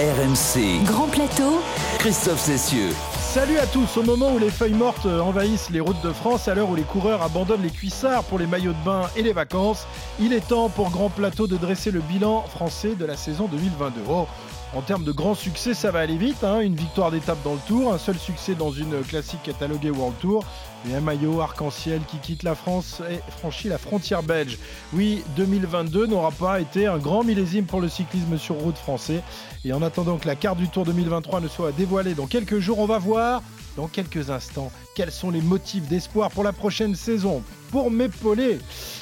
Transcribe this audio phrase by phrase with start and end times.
[0.00, 0.82] RMC.
[0.86, 1.60] Grand plateau.
[1.98, 2.88] Christophe Cessieux.
[3.20, 3.98] Salut à tous.
[3.98, 6.84] Au moment où les feuilles mortes envahissent les routes de France, à l'heure où les
[6.84, 9.86] coureurs abandonnent les cuissards pour les maillots de bain et les vacances,
[10.18, 14.00] il est temps pour Grand Plateau de dresser le bilan français de la saison 2022.
[14.08, 14.26] Oh,
[14.74, 16.44] en termes de grands succès, ça va aller vite.
[16.44, 16.60] hein.
[16.60, 20.44] Une victoire d'étape dans le Tour, un seul succès dans une classique cataloguée World Tour,
[20.88, 24.58] et un maillot arc-en-ciel qui quitte la France et franchit la frontière belge.
[24.92, 29.22] Oui, 2022 n'aura pas été un grand millésime pour le cyclisme sur route français.
[29.64, 32.78] Et en attendant que la carte du Tour 2023 ne soit dévoilée dans quelques jours,
[32.78, 33.42] on va voir
[33.76, 37.42] dans quelques instants quels sont les motifs d'espoir pour la prochaine saison.
[37.70, 38.58] Pour m'épauler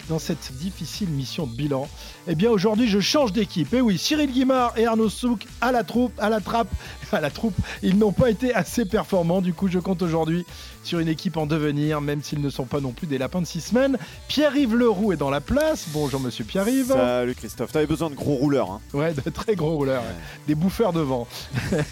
[0.08, 1.88] dans cette difficile mission de bilan,
[2.26, 3.72] eh bien aujourd'hui je change d'équipe.
[3.72, 6.68] Et oui, Cyril Guimard et Arnaud Souk à la troupe, à la trappe,
[7.12, 9.40] à la troupe, ils n'ont pas été assez performants.
[9.40, 10.44] Du coup, je compte aujourd'hui
[10.88, 13.46] sur une équipe en devenir, même s'ils ne sont pas non plus des lapins de
[13.46, 13.98] six semaines.
[14.26, 15.86] Pierre-Yves Leroux est dans la place.
[15.92, 16.88] Bonjour Monsieur Pierre-Yves.
[16.94, 18.70] Salut Christophe, t'avais besoin de gros rouleurs.
[18.70, 18.80] Hein.
[18.94, 20.14] Ouais, de très gros rouleurs, ouais.
[20.46, 21.26] des bouffeurs de vent.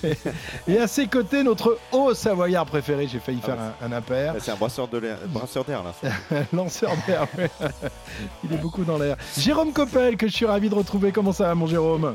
[0.66, 4.34] et à ses côtés, notre haut savoyard préféré, j'ai failli faire un, un impair.
[4.40, 5.92] C'est un brasseur de l'air- brasseur d'air là.
[6.54, 7.50] Lanceur d'air, ouais.
[8.44, 9.16] il est beaucoup dans l'air.
[9.38, 11.12] Jérôme Coppel, que je suis ravi de retrouver.
[11.12, 12.14] Comment ça va, mon Jérôme?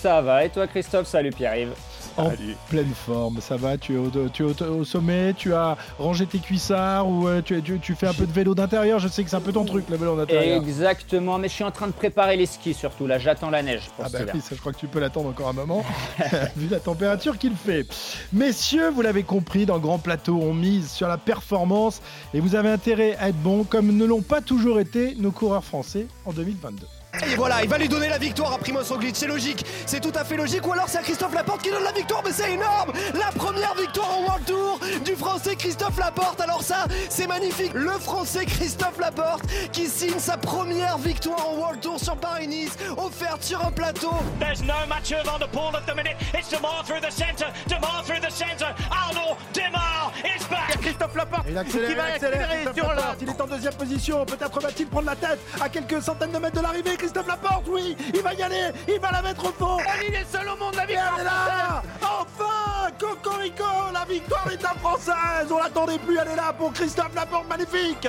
[0.00, 1.08] Ça va, et toi Christophe?
[1.08, 1.72] Salut Pierre-Yves.
[2.16, 2.56] En Salut.
[2.68, 3.78] pleine forme, ça va?
[3.78, 5.32] Tu es au, tu es au- au sommet?
[5.34, 8.54] Tu as rangé tes cuissards Ou euh, tu, tu- tu fais un peu de vélo
[8.54, 10.56] d'intérieur Je sais que c'est un peu ton truc, le vélo d'intérieur.
[10.62, 13.82] Exactement, mais je suis en train de préparer les skis surtout, là j'attends la neige
[13.96, 15.84] pour Ah bah oui, ça je crois que tu peux l'attendre encore un moment,
[16.56, 17.86] vu la température qu'il fait.
[18.32, 22.00] Messieurs, vous l'avez compris, dans le Grand Plateau, on mise sur la performance
[22.34, 25.64] et vous avez intérêt à être bon, comme ne l'ont pas toujours été nos coureurs
[25.64, 26.86] français en 2022.
[27.30, 30.12] Et voilà, il va lui donner la victoire à Primoz Roglic, c'est logique, c'est tout
[30.14, 30.66] à fait logique.
[30.66, 33.74] Ou alors c'est à Christophe Laporte qui donne la victoire, mais c'est énorme La première
[33.74, 36.40] victoire en World Tour du Français Christophe Laporte.
[36.40, 37.72] Alors ça, c'est magnifique.
[37.74, 43.42] Le Français Christophe Laporte qui signe sa première victoire en World Tour sur Paris-Nice, offerte
[43.42, 44.12] sur un plateau.
[44.38, 46.16] There's no Mathieu Van der Poel at the minute.
[46.32, 47.52] It's Demar through the centre.
[47.66, 48.74] Demar through the centre.
[48.90, 50.80] Arnaud Demar is back.
[50.80, 53.16] Christophe Laporte Il accélère, qui va il accélère, accélérer Christophe sur la...
[53.20, 56.56] Il est en deuxième position, peut-être va-t-il prendre la tête à quelques centaines de mètres
[56.56, 59.78] de l'arrivée, Christophe Laporte, oui, il va y aller, il va la mettre au fond,
[60.06, 61.82] Il est seul au monde, la victoire elle est là.
[62.02, 65.50] Enfin Cocorico La victoire est à française.
[65.50, 68.06] On l'attendait plus, elle est là pour Christophe Laporte, magnifique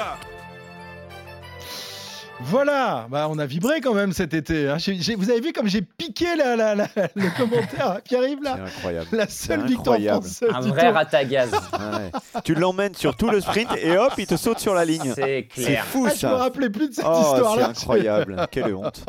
[2.45, 4.67] voilà, bah on a vibré quand même cet été.
[4.69, 4.77] hein.
[5.17, 8.57] Vous avez vu comme j'ai piqué la, la- la- le commentaire à Pierre-Yves C'est là
[8.65, 9.07] incroyable.
[9.11, 10.25] La seule C'est victoire incroyable.
[10.25, 10.93] française Un vrai Tour.
[10.93, 12.41] rat à gaz, Ouais.
[12.43, 15.13] tu l'emmènes sur tout le sprint et hop, il te saute sur la ligne.
[15.15, 15.85] c'est C'est clair.
[15.85, 16.37] fou Ah, je me ça.
[16.37, 17.69] rappelais plus de cette Oh, histoire c'est là.
[17.69, 18.47] incroyable.
[18.51, 19.05] Quelle honte.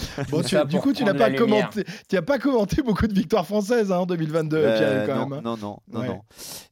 [0.30, 1.70] Bon, tu- du coup, tu n'as pas lumière.
[1.70, 5.14] commenté, tu as pas commenté beaucoup de victoires françaises hein, en 2022, Euh, Pierre-Yves, quand
[5.20, 5.38] non, même.
[5.38, 5.42] hein.
[5.44, 6.06] non, non, non, Ouais.
[6.08, 6.20] non,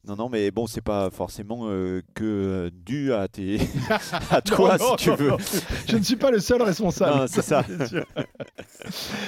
[0.07, 3.57] non, non, mais bon, c'est pas forcément euh, que euh, dû à tes,
[4.31, 5.31] à toi Non, non, si tu veux.
[5.87, 7.27] Je ne suis pas le seul responsable.
[7.29, 7.63] C'est ça.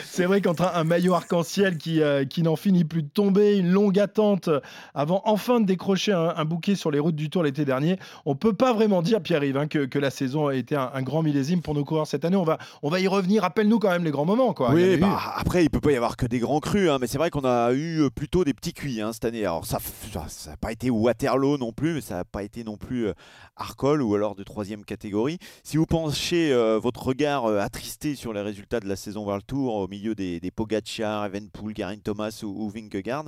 [0.06, 3.58] c'est vrai qu'entre un, un maillot arc-en-ciel qui, euh, qui n'en finit plus de tomber,
[3.58, 4.50] une longue attente
[4.94, 8.36] avant enfin de décrocher un, un bouquet sur les routes du Tour l'été dernier, on
[8.36, 11.24] peut pas vraiment dire, Pierre-Yves, hein, que, que la saison a été un, un grand
[11.24, 12.36] millésime pour nos coureurs cette année.
[12.38, 13.42] On va, on va y revenir.
[13.44, 14.54] Rappelle-nous quand même les grands moments.
[14.54, 14.70] Quoi.
[14.72, 14.98] Il Oui, eu.
[14.98, 17.30] bah, après, il peut pas y avoir que des grands crus, hein, mais c'est vrai
[17.30, 19.42] qu'on a eu euh, plutôt des petits cuits hein, cette année.
[19.42, 19.78] Alors, ça
[20.48, 23.14] n'a pas été Waterloo non plus, mais ça n'a pas été non plus euh,
[23.56, 25.38] Arcole ou alors de troisième catégorie.
[25.64, 29.46] Si vous penchez euh, votre regard euh, attristé sur les résultats de la saison World
[29.46, 33.26] Tour au milieu des, des Pogacar, Evenpool, Garin Thomas ou, ou Vingegaard,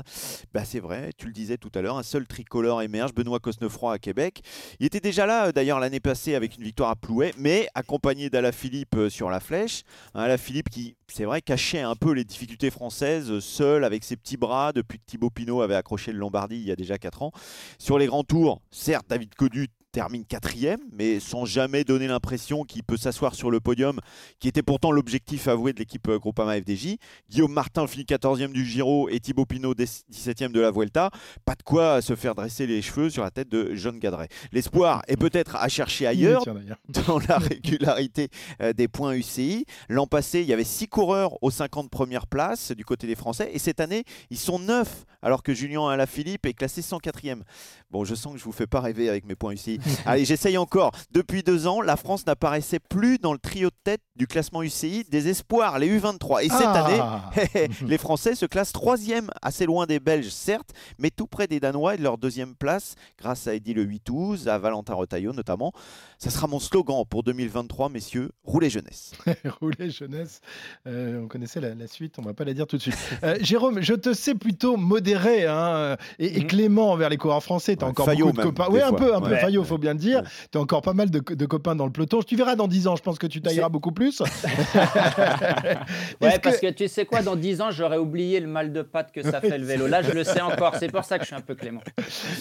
[0.54, 3.94] bah, c'est vrai, tu le disais tout à l'heure, un seul tricolore émerge, Benoît Cosnefroy
[3.94, 4.42] à Québec.
[4.80, 8.30] Il était déjà là euh, d'ailleurs l'année passée avec une victoire à Plouet, mais accompagné
[8.30, 9.84] d'Alaphilippe euh, sur la flèche.
[10.14, 14.18] Un Alaphilippe qui, c'est vrai, cachait un peu les difficultés françaises, euh, seul avec ses
[14.18, 17.22] petits bras depuis que Thibaut Pinot avait accroché le Lombardie il y a déjà 4
[17.22, 17.32] ans.
[17.80, 22.84] Sur les grands tours, certes, David Codu termine quatrième, mais sans jamais donner l'impression qu'il
[22.84, 24.02] peut s'asseoir sur le podium,
[24.40, 26.98] qui était pourtant l'objectif avoué de l'équipe euh, Groupama FDJ.
[27.30, 31.12] Guillaume Martin finit 14e du Giro et Thibaut Pinot 17e de la Vuelta.
[31.46, 34.28] Pas de quoi se faire dresser les cheveux sur la tête de John Gadret.
[34.52, 36.56] L'espoir est peut-être à chercher ailleurs, Tiens,
[37.08, 38.28] dans la régularité
[38.62, 39.66] euh, des points UCI.
[39.88, 43.50] L'an passé, il y avait 6 coureurs aux 50 premières places du côté des Français.
[43.54, 47.44] Et cette année, ils sont 9, alors que Julien Alaphilippe est classé 104e.
[47.92, 49.80] Bon, je sens que je vous fais pas rêver avec mes points UCI.
[50.06, 50.92] Allez, j'essaye encore.
[51.12, 55.04] Depuis deux ans, la France n'apparaissait plus dans le trio de tête du classement UCI
[55.10, 56.44] des espoirs, les U23.
[56.46, 56.86] Et cette Ah.
[56.86, 61.60] année, les Français se classent troisième, assez loin des Belges, certes, mais tout près des
[61.60, 64.06] Danois et de leur deuxième place, grâce à Eddie Le 8
[64.48, 65.72] à Valentin Retailleau notamment.
[66.18, 69.12] Ça sera mon slogan pour 2023, messieurs, roulez jeunesse.
[69.60, 70.40] Rouler jeunesse.
[70.88, 72.96] Euh, on connaissait la, la suite, on va pas la dire tout de suite.
[73.24, 76.48] Euh, Jérôme, je te sais plutôt modéré hein, et, et Mhm.
[76.48, 77.76] clément envers les coureurs français.
[77.76, 78.68] T'as Ouais, encore beaucoup de copains.
[78.72, 79.32] Oui, un peu, un peu.
[79.32, 79.40] Ouais.
[79.40, 80.24] Fayot, faut faut bien le dire.
[80.52, 82.22] Tu as encore pas mal de, de, copains dans le peloton.
[82.22, 84.22] Tu verras dans 10 ans, je pense que tu tailleras beaucoup plus.
[86.22, 86.72] ouais, parce que...
[86.72, 89.58] tu sais quoi, dans 10 ans, j'aurais oublié le mal de patte que ça fait
[89.58, 89.88] le vélo.
[89.88, 90.76] Là, je le sais encore.
[90.80, 91.82] C'est pour ça que je suis un peu clément.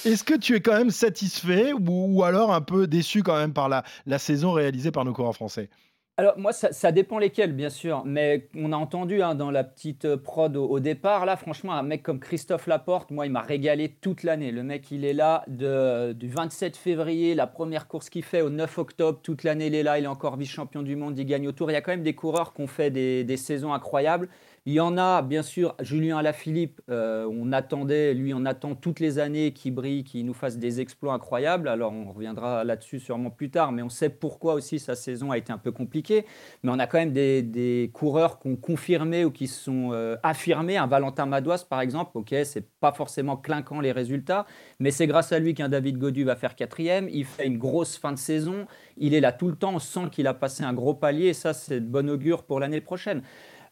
[0.04, 3.68] Est-ce que tu es quand même satisfait ou, alors un peu déçu quand même par
[3.68, 5.68] la, la saison réalisée par nos coureurs français?
[6.16, 10.04] Alors moi, ça, dépend lesquels, bien sûr, mais on a entendu hein, dans la petite
[10.04, 13.88] euh, prod au, départ, là, franchement, un mec comme Christophe Laporte, moi, il m'a régalé
[13.88, 14.52] toute l'année.
[14.52, 18.78] Le mec, il est là du 27 février, la première course qu'il fait, au 9
[18.78, 21.52] octobre, toute l'année, il est là, il est encore vice-champion du monde, il gagne au
[21.52, 21.68] tour.
[21.72, 24.28] Il y a quand même des coureurs qui ont fait des saisons incroyables.
[24.66, 28.98] Il y en a, bien sûr, Julien Alaphilippe, euh, on attendait, lui, on attend toutes
[28.98, 31.68] les années qu'il brille, qu'il nous fasse des exploits incroyables.
[31.68, 35.36] Alors, on reviendra là-dessus sûrement plus tard, mais on sait pourquoi aussi sa saison a
[35.36, 36.24] été un peu compliquée.
[36.62, 40.78] Mais on a quand même des, coureurs qui ont confirmé ou qui sont euh, affirmés.
[40.78, 44.46] Un Valentin Madouas, par exemple, ok, c'est pas forcément clinquant les résultats,
[44.80, 47.06] mais c'est grâce à lui qu'un David Godu va faire quatrième.
[47.12, 48.66] Il fait une grosse fin de saison.
[48.96, 49.74] Il est là tout le temps.
[49.74, 51.26] On sent qu'il a passé un gros palier.
[51.26, 53.20] Et ça, c'est de bon augure pour l'année prochaine.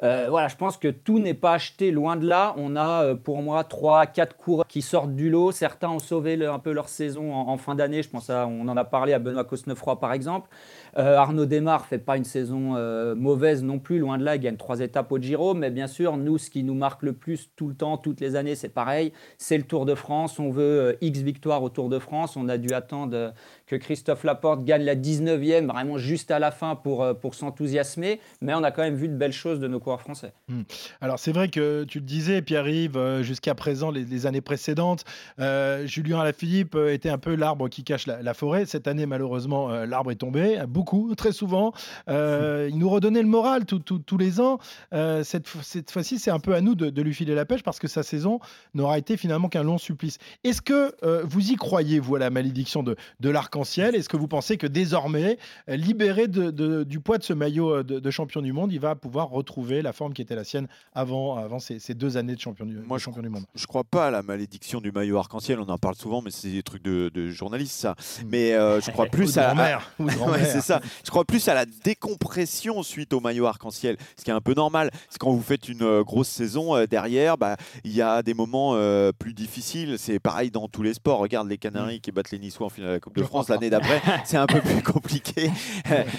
[0.03, 2.55] Euh, voilà, je pense que tout n'est pas acheté loin de là.
[2.57, 5.53] On a euh, pour moi 3 4 coureurs qui sortent du lot.
[5.53, 8.03] Certains ont sauvé un peu leur saison en, fin d'année.
[8.03, 10.51] Je pense à, on en a parlé à Benoît Cosnefroy par exemple.
[10.99, 12.73] Euh, Arnaud Desmar fait pas une saison
[13.15, 14.35] mauvaise non plus, loin de là.
[14.35, 15.55] Il gagne trois étapes au Giro.
[15.55, 18.35] Mais bien sûr, nous, ce qui nous marque le plus tout le temps, toutes les
[18.35, 19.13] années, c'est pareil.
[19.39, 20.41] C'est le Tour de France.
[20.41, 22.37] On veut X victoires au Tour de France.
[22.37, 23.33] On a dû attendre
[23.73, 28.21] que Christophe Laporte gagne la 19e, vraiment juste à la fin pour, pour s'enthousiasmer.
[28.43, 30.35] Mais on a quand même vu de belles choses de nos coureurs français.
[30.49, 30.63] Hmm.
[31.01, 35.05] Alors c'est vrai que tu le disais, Pierre-Yves, euh, jusqu'à présent, les, années précédentes,
[35.41, 38.67] euh, Julien Alaphilippe euh, était un peu l'arbre qui cache la, forêt.
[38.67, 41.73] Cette année, malheureusement, l'arbre est tombé, beaucoup, très souvent.
[42.09, 44.59] il nous redonnait le moral tous les ans.
[44.93, 47.89] cette, cette fois-ci, c'est un peu à nous de, lui filer la pêche parce que
[47.89, 48.39] sa saison
[48.75, 50.19] n'aura été finalement qu'un long supplice.
[50.45, 53.31] Est-ce que vous y croyez, vous, à la malédiction de, de
[53.63, 55.39] Est-ce que vous pensez que désormais,
[55.69, 59.83] libéré de, du poids de ce maillot de, champion du monde, il va pouvoir retrouver
[59.83, 62.99] la forme qui était la sienne avant, avant ces, deux années de champion du, Moi,
[62.99, 63.45] champion du monde?
[63.55, 65.61] Je crois pas à la malédiction du maillot arc-en-ciel.
[65.61, 67.93] On en parle souvent, mais c'est des trucs de, journalistes, ça.
[67.93, 68.29] Hmm.
[68.29, 69.55] Mais euh, je crois plus à,
[70.45, 70.81] c'est ça.
[71.05, 74.55] Je crois plus à la décompression suite au maillot arc-en-ciel, ce qui est un peu
[74.55, 74.91] normal.
[75.09, 78.35] C'est quand vous faites une euh, grosse saison euh, derrière, bah il y a des
[78.35, 78.73] moments
[79.19, 79.97] plus difficiles.
[79.99, 81.19] C'est pareil dans tous les sports.
[81.19, 82.01] Regarde les Canaries hmm.
[82.01, 84.01] qui battent les Niçois en finale de la Coupe de France l'année d'après.
[84.25, 85.51] c'est un peu plus compliqué.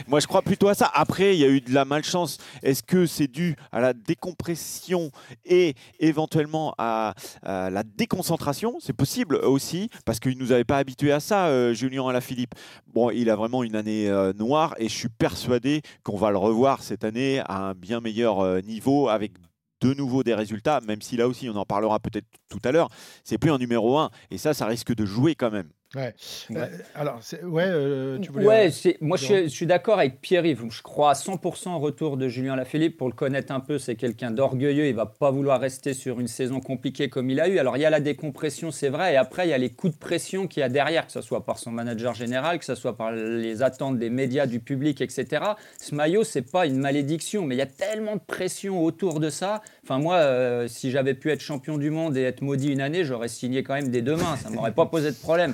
[0.07, 0.89] Moi, je crois plutôt à ça.
[0.93, 2.37] Après, il y a eu de la malchance.
[2.61, 5.11] Est-ce que c'est dû à la décompression
[5.45, 8.77] et éventuellement à, la déconcentration?
[8.79, 12.55] C'est possible aussi, parce qu'il ne nous avait pas habitués à ça, euh, Julien Alaphilippe.
[12.93, 16.37] Bon, il a vraiment une année euh, noire et je suis persuadé qu'on va le
[16.37, 19.33] revoir cette année à un bien meilleur euh, niveau avec
[19.81, 22.89] de nouveau des résultats, même si là aussi on en parlera peut-être tout à l'heure,
[23.23, 25.69] c'est plus un numéro 1 et ça, ça risque de jouer quand même.
[25.95, 26.15] Ouais.
[26.55, 28.45] Euh, alors, ouais, euh, tu voulais.
[28.45, 30.63] Ouais, moi je, suis d'accord avec Pierre-Yves.
[30.71, 32.97] Je crois à 100% au retour de Julien Lafilippe.
[32.97, 34.87] Pour le connaître un peu, c'est quelqu'un d'orgueilleux.
[34.87, 37.59] Il va pas vouloir rester sur une saison compliquée comme il a eu.
[37.59, 39.13] Alors, il y a la décompression, c'est vrai.
[39.13, 41.21] Et après, il y a les coups de pression qu'il y a derrière, que ce
[41.21, 44.99] soit par son manager général, que ce soit par les attentes des médias, du public,
[44.99, 45.43] etc.
[45.79, 49.29] Ce maillot, c'est pas une malédiction, mais il y a tellement de pression autour de
[49.29, 49.61] ça.
[49.83, 53.03] Enfin, moi, euh, si j'avais pu être champion du monde et être maudit une année,
[53.03, 54.37] j'aurais signé quand même des deux mains.
[54.37, 55.53] Ça m'aurait pas posé de problème.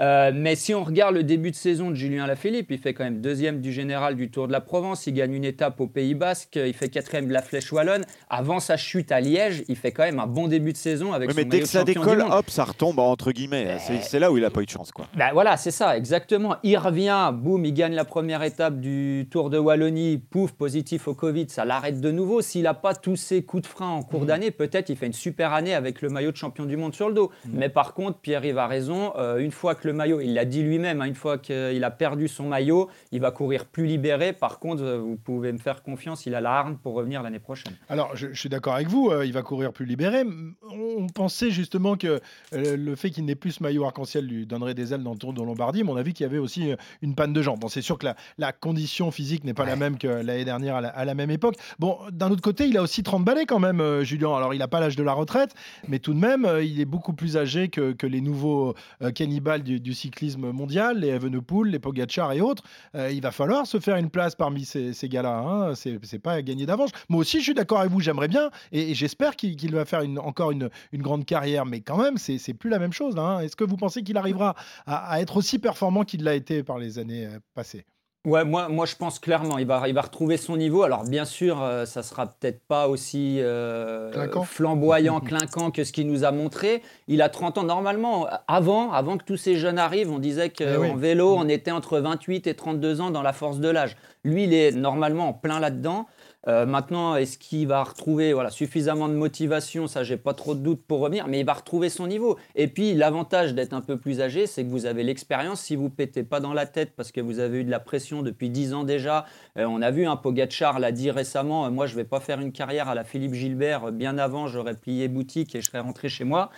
[0.00, 3.04] Euh, mais si on regarde le début de saison de Julien Lafilippe, il fait quand
[3.04, 6.14] même deuxième du général du Tour de la Provence, il gagne une étape au Pays
[6.14, 8.04] Basque, il fait quatrième de la Flèche Wallonne.
[8.30, 11.30] Avant sa chute à Liège, il fait quand même un bon début de saison avec
[11.30, 13.78] oui, mais dès que ça décolle, hop, ça retombe entre guillemets.
[14.02, 15.06] C'est là où il n'a pas eu de chance, quoi.
[15.16, 16.56] Ben voilà, c'est ça, exactement.
[16.62, 21.14] Il revient, boum, il gagne la première étape du Tour de Wallonie, pouf, positif au
[21.14, 22.40] Covid, ça l'arrête de nouveau.
[22.40, 24.26] S'il n'a pas tous ses coups de frein en cours mmh.
[24.26, 27.08] d'année, peut-être il fait une super année avec le maillot de champion du monde sur
[27.08, 27.32] le dos.
[27.44, 27.50] Mmh.
[27.54, 29.12] Mais par contre, Pierre-Yves a raison.
[29.16, 31.90] Euh, une fois que le maillot, il l'a dit lui-même, hein, une fois qu'il a
[31.90, 34.32] perdu son maillot, il va courir plus libéré.
[34.32, 37.38] Par contre, euh, vous pouvez me faire confiance, il a la harne pour revenir l'année
[37.38, 37.72] prochaine.
[37.88, 40.24] Alors, je, suis d'accord avec vous, euh, il va courir plus libéré.
[40.70, 42.20] On pensait justement que
[42.52, 45.18] euh, le fait qu'il n'ait plus ce maillot arc-en-ciel lui donnerait des ailes dans le
[45.18, 47.60] Tour de Lombardie, mais on a vu qu'il y avait aussi une panne de jambes.
[47.60, 51.04] Bon, c'est sûr que la, condition physique n'est pas la même que l'année dernière à
[51.04, 51.54] la, même époque.
[51.78, 54.34] Bon, d'un autre côté, il a aussi 30 balais quand même, Julien.
[54.36, 55.54] Alors, il n'a pas l'âge de la retraite,
[55.86, 58.74] mais tout de même, il est beaucoup plus âgé que, les nouveaux
[59.14, 62.62] cannibales du, du cyclisme mondial, les Evenepoel, les Pogacar et autres.
[62.94, 65.38] Euh, il va falloir se faire une place parmi ces, gars-là.
[65.38, 65.74] Hein.
[65.74, 66.90] C'est pas gagner d'avance.
[67.08, 68.00] Moi aussi, je suis d'accord avec vous.
[68.00, 71.66] J'aimerais bien et, j'espère qu'il va faire encore une, grande carrière.
[71.66, 73.16] Mais quand même, c'est plus la même chose.
[73.18, 73.40] Hein.
[73.40, 74.54] Est-ce que vous pensez qu'il arrivera
[74.86, 77.84] à, être aussi performant qu'il l'a été par les années euh, passées?
[78.28, 80.82] Ouais, moi, moi je pense clairement, il va, il va retrouver son niveau.
[80.82, 84.42] Alors bien sûr, euh, ça sera peut-être pas aussi euh, Clinquant.
[84.44, 86.82] flamboyant, clinquant que ce qu'il nous a montré.
[87.06, 87.62] Il a 30 ans.
[87.64, 90.90] Normalement, avant, avant que tous ces jeunes arrivent, on disait Eh qu'en oui.
[90.96, 93.96] vélo, on était entre 28 et 32 ans dans la force de l'âge.
[94.24, 96.06] Lui, il est normalement en plein là-dedans.
[96.46, 100.60] Euh, maintenant, est-ce qu'il va retrouver voilà, suffisamment de motivation Ça, j'ai pas trop de
[100.60, 102.38] doutes pour revenir, mais il va retrouver son niveau.
[102.54, 105.60] Et puis, l'avantage d'être un peu plus âgé, c'est que vous avez l'expérience.
[105.60, 108.22] Si vous pétez pas dans la tête parce que vous avez eu de la pression
[108.22, 109.26] depuis 10 ans déjà,
[109.58, 112.40] euh, on a vu, un Pogacar l'a dit récemment, euh, moi, je vais pas faire
[112.40, 113.90] une carrière à la Philippe Gilbert.
[113.90, 116.50] Bien avant, j'aurais plié boutique et je serais rentré chez moi.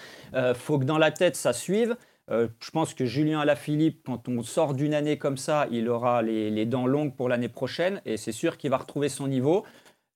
[0.54, 1.96] Faut que dans la tête, ça suive.
[2.30, 6.22] Euh, je pense que Julien Alaphilippe, quand on sort d'une année comme ça, il aura
[6.22, 9.64] les, les dents longues pour l'année prochaine et c'est sûr qu'il va retrouver son niveau.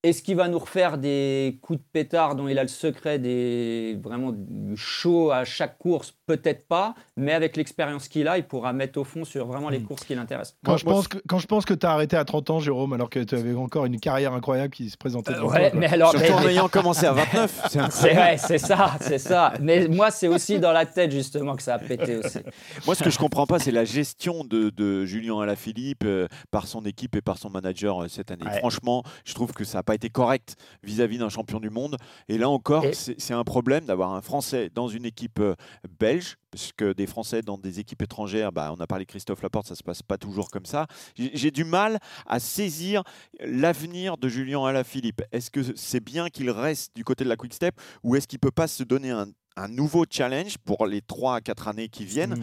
[0.05, 3.99] Est-ce qu'il va nous refaire des coups de pétard dont il a le secret, des,
[4.03, 6.13] vraiment du chaud à chaque course?
[6.27, 9.79] Peut-être pas, mais avec l'expérience qu'il a, il pourra mettre au fond sur vraiment les
[9.79, 9.85] Mm.
[9.87, 10.57] courses qui l'intéressent.
[10.65, 12.93] Quand, je pense que, quand je pense que tu as arrêté à 30 ans, Jérôme,
[12.93, 15.81] alors que tu avais encore une carrière incroyable qui se présentait devant Euh, Ouais, toi,
[15.81, 17.67] mais alors, Surtout mais- en ayant commencé à 29.
[17.71, 17.81] c'est
[18.17, 19.55] ouais, c'est ça, c'est ça.
[19.61, 22.39] Mais moi, c'est aussi dans la tête justement que ça a pété aussi.
[22.87, 26.67] Moi, ce que je comprends pas, c'est la gestion de, de Julien Alaphilippe euh, par
[26.67, 28.45] son équipe et par son manager euh, cette année.
[28.45, 28.59] Ouais.
[28.59, 31.97] Franchement, je trouve que ça n'a pas été correct vis-à-vis d'un champion du monde.
[32.29, 35.55] Et là encore, Et- c'est c'est un problème d'avoir un Français dans une équipe euh,
[36.01, 36.37] belge.
[36.51, 39.67] Parce que des Français dans des équipes étrangères, bah, on a parlé de Christophe Laporte,
[39.67, 40.87] ça se passe pas toujours comme ça.
[41.17, 43.03] J'ai j'ai du mal à saisir
[43.41, 45.23] l'avenir de Julien Alaphilippe.
[45.33, 48.39] Est-ce que c'est bien qu'il reste du côté de la Quick Step ou est-ce qu'il
[48.39, 52.05] peut pas se donner un, un nouveau challenge pour les 3 à 4 années qui
[52.05, 52.35] viennent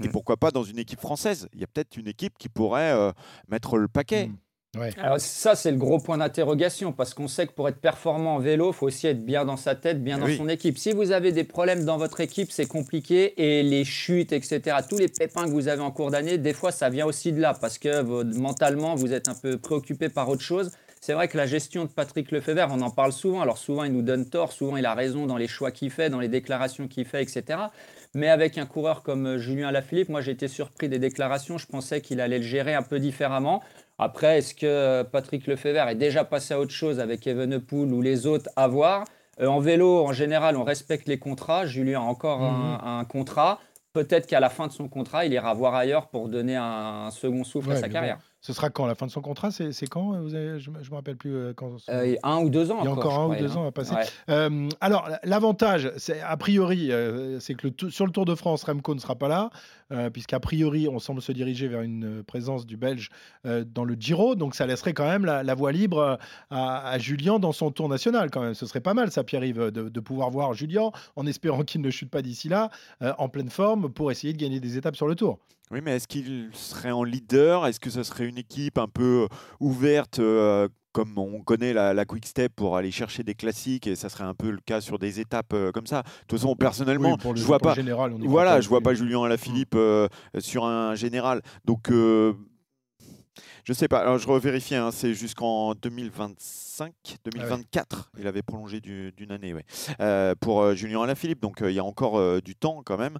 [0.00, 0.04] Mm.
[0.04, 1.48] et pourquoi pas dans une équipe française?
[1.52, 3.10] Il y a peut-être une équipe qui pourrait euh,
[3.48, 4.28] mettre le paquet.
[4.28, 4.36] Mm.
[4.76, 4.90] Ouais.
[4.98, 8.38] Alors ça, c'est le gros point d'interrogation, parce qu'on sait que pour être performant en
[8.38, 10.36] vélo, il faut aussi être bien dans sa tête, bien Eh dans oui.
[10.36, 10.76] son équipe.
[10.76, 14.98] Si vous avez des problèmes dans votre équipe, c'est compliqué, et les chutes, etc., tous
[14.98, 17.54] les pépins que vous avez en cours d'année, des fois, ça vient aussi de là,
[17.58, 20.70] parce que vous- mentalement, vous êtes un peu préoccupé par autre chose.
[21.00, 23.92] C'est vrai que la gestion de Patrick Lefebvre, on en parle souvent, alors souvent il
[23.92, 26.88] nous donne tort, souvent il a raison dans les choix qu'il fait, dans les déclarations
[26.88, 27.44] qu'il fait, etc.
[28.14, 31.66] Mais avec un coureur comme euh, Julien Alaphilippe, moi j'ai été surpris des déclarations, je
[31.66, 33.62] pensais qu'il allait le gérer un peu différemment.
[33.98, 38.00] Après, est-ce que euh, Patrick Lefebvre est déjà passé à autre chose avec Evenepoel ou
[38.00, 39.04] les autres à voir?
[39.40, 41.66] Euh, En vélo, en général, on respecte les contrats.
[41.66, 43.58] Julien a encore un, un contrat.
[43.94, 47.10] Peut-être qu'à la fin de son contrat, il ira voir ailleurs pour donner un, un
[47.10, 48.18] second souffle Ouais, à sa carrière.
[48.40, 48.86] Ce sera quand?
[48.86, 50.12] La fin de son contrat C'est c'est quand?
[50.20, 51.72] Vous avez- Je ne me rappelle plus euh, quand.
[51.90, 53.50] Euh, y a un ou deux ans Il y a encore je un ou deux
[53.56, 53.60] hein.
[53.62, 53.94] ans à passer.
[53.94, 54.04] Ouais.
[54.30, 58.62] Euh, alors, l'avantage, c'est a priori, euh, c'est que le sur le Tour de France,
[58.62, 59.56] Remco ne sera pas là, euh,
[60.12, 63.10] puisqu'a priori, on semble se diriger vers une euh, présence du Belge
[63.46, 66.16] euh, dans le Giro, donc ça laisserait quand même la, voie libre euh,
[66.50, 68.54] à, Julien dans son Tour national, quand même.
[68.54, 72.10] Ce serait pas mal, ça, Pierre-Yves, de, pouvoir voir Julien, en espérant qu'il ne chute
[72.10, 72.70] pas d'ici là,
[73.02, 75.38] euh, en pleine forme, pour essayer de gagner des étapes sur le Tour.
[75.70, 77.66] Oui, mais est-ce qu'il serait en leader?
[77.66, 80.68] Est-ce que ce serait une équipe un peu euh, ouverte euh,
[80.98, 84.24] comme on connaît la, la Quick Step pour aller chercher des classiques et ça serait
[84.24, 86.02] un peu le cas sur des étapes euh, comme ça.
[86.02, 87.74] De toute façon, personnellement, Oui, je vois pas.
[87.74, 88.94] général, on Voilà, je vois pas.
[88.94, 90.08] Julien Alaphilippe euh,
[90.40, 91.42] sur un général.
[91.64, 92.32] Donc, euh,
[93.68, 93.98] je sais pas.
[93.98, 94.78] Alors, je revérifiais.
[94.78, 96.90] hein, c'est jusqu'en 2025,
[97.26, 98.10] 2024.
[98.18, 99.64] Il avait prolongé du- d'une année, ouais.
[100.00, 101.42] Euh, pour euh, Julien Alaphilippe.
[101.42, 103.18] Donc, euh, il y a encore euh, du temps quand même.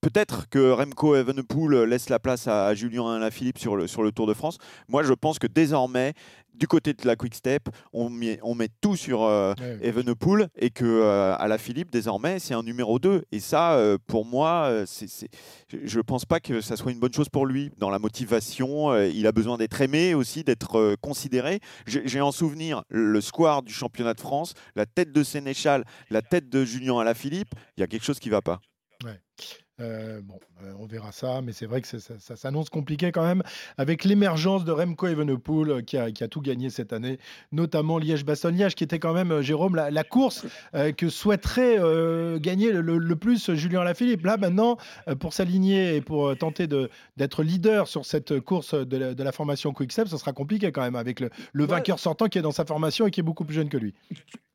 [0.00, 4.10] Peut-être que Remco Evenepoel laisse la place à, à Julien Alaphilippe sur le, sur le
[4.10, 4.58] Tour de France.
[4.88, 6.12] Moi, je pense que désormais,
[6.54, 9.78] du côté de la Quick Step, on met, on met tout sur euh, Ouais.
[9.82, 14.82] Evenepoel et que euh, Alaphilippe désormais c'est un numéro 2 et ça euh, pour moi
[14.86, 15.06] c'est,
[15.70, 19.08] je pense pas que ça soit une bonne chose pour lui dans la motivation euh,
[19.08, 21.60] il a besoin d'être aimé aussi d'être euh, considéré.
[21.86, 26.48] J'ai, en souvenir le square du championnat de France la tête de Sénéchal la tête
[26.48, 27.54] de Julien Alaphilippe.
[27.76, 28.60] Il y a quelque chose qui va pas
[29.80, 33.24] Euh, bon, euh, on verra ça, mais c'est vrai que ça, ça s'annonce compliqué quand
[33.24, 33.42] même
[33.76, 37.18] avec l'émergence de Remco Evenepoel euh, qui a, qui a tout gagné cette année,
[37.50, 40.46] notamment Liège-Bastogne-Liège, qui était quand même, Jérôme, la, la course
[40.96, 41.78] que souhaiterait
[42.40, 44.24] gagner le, plus Julien Lafilippe.
[44.24, 44.76] Là, maintenant,
[45.18, 46.66] pour s'aligner et pour tenter
[47.16, 50.82] d'être leader sur cette course de la, de la formation Quick-Step, ce sera compliqué quand
[50.82, 51.30] même avec le,
[51.64, 53.94] vainqueur sortant qui est dans sa formation et qui est beaucoup plus jeune que lui.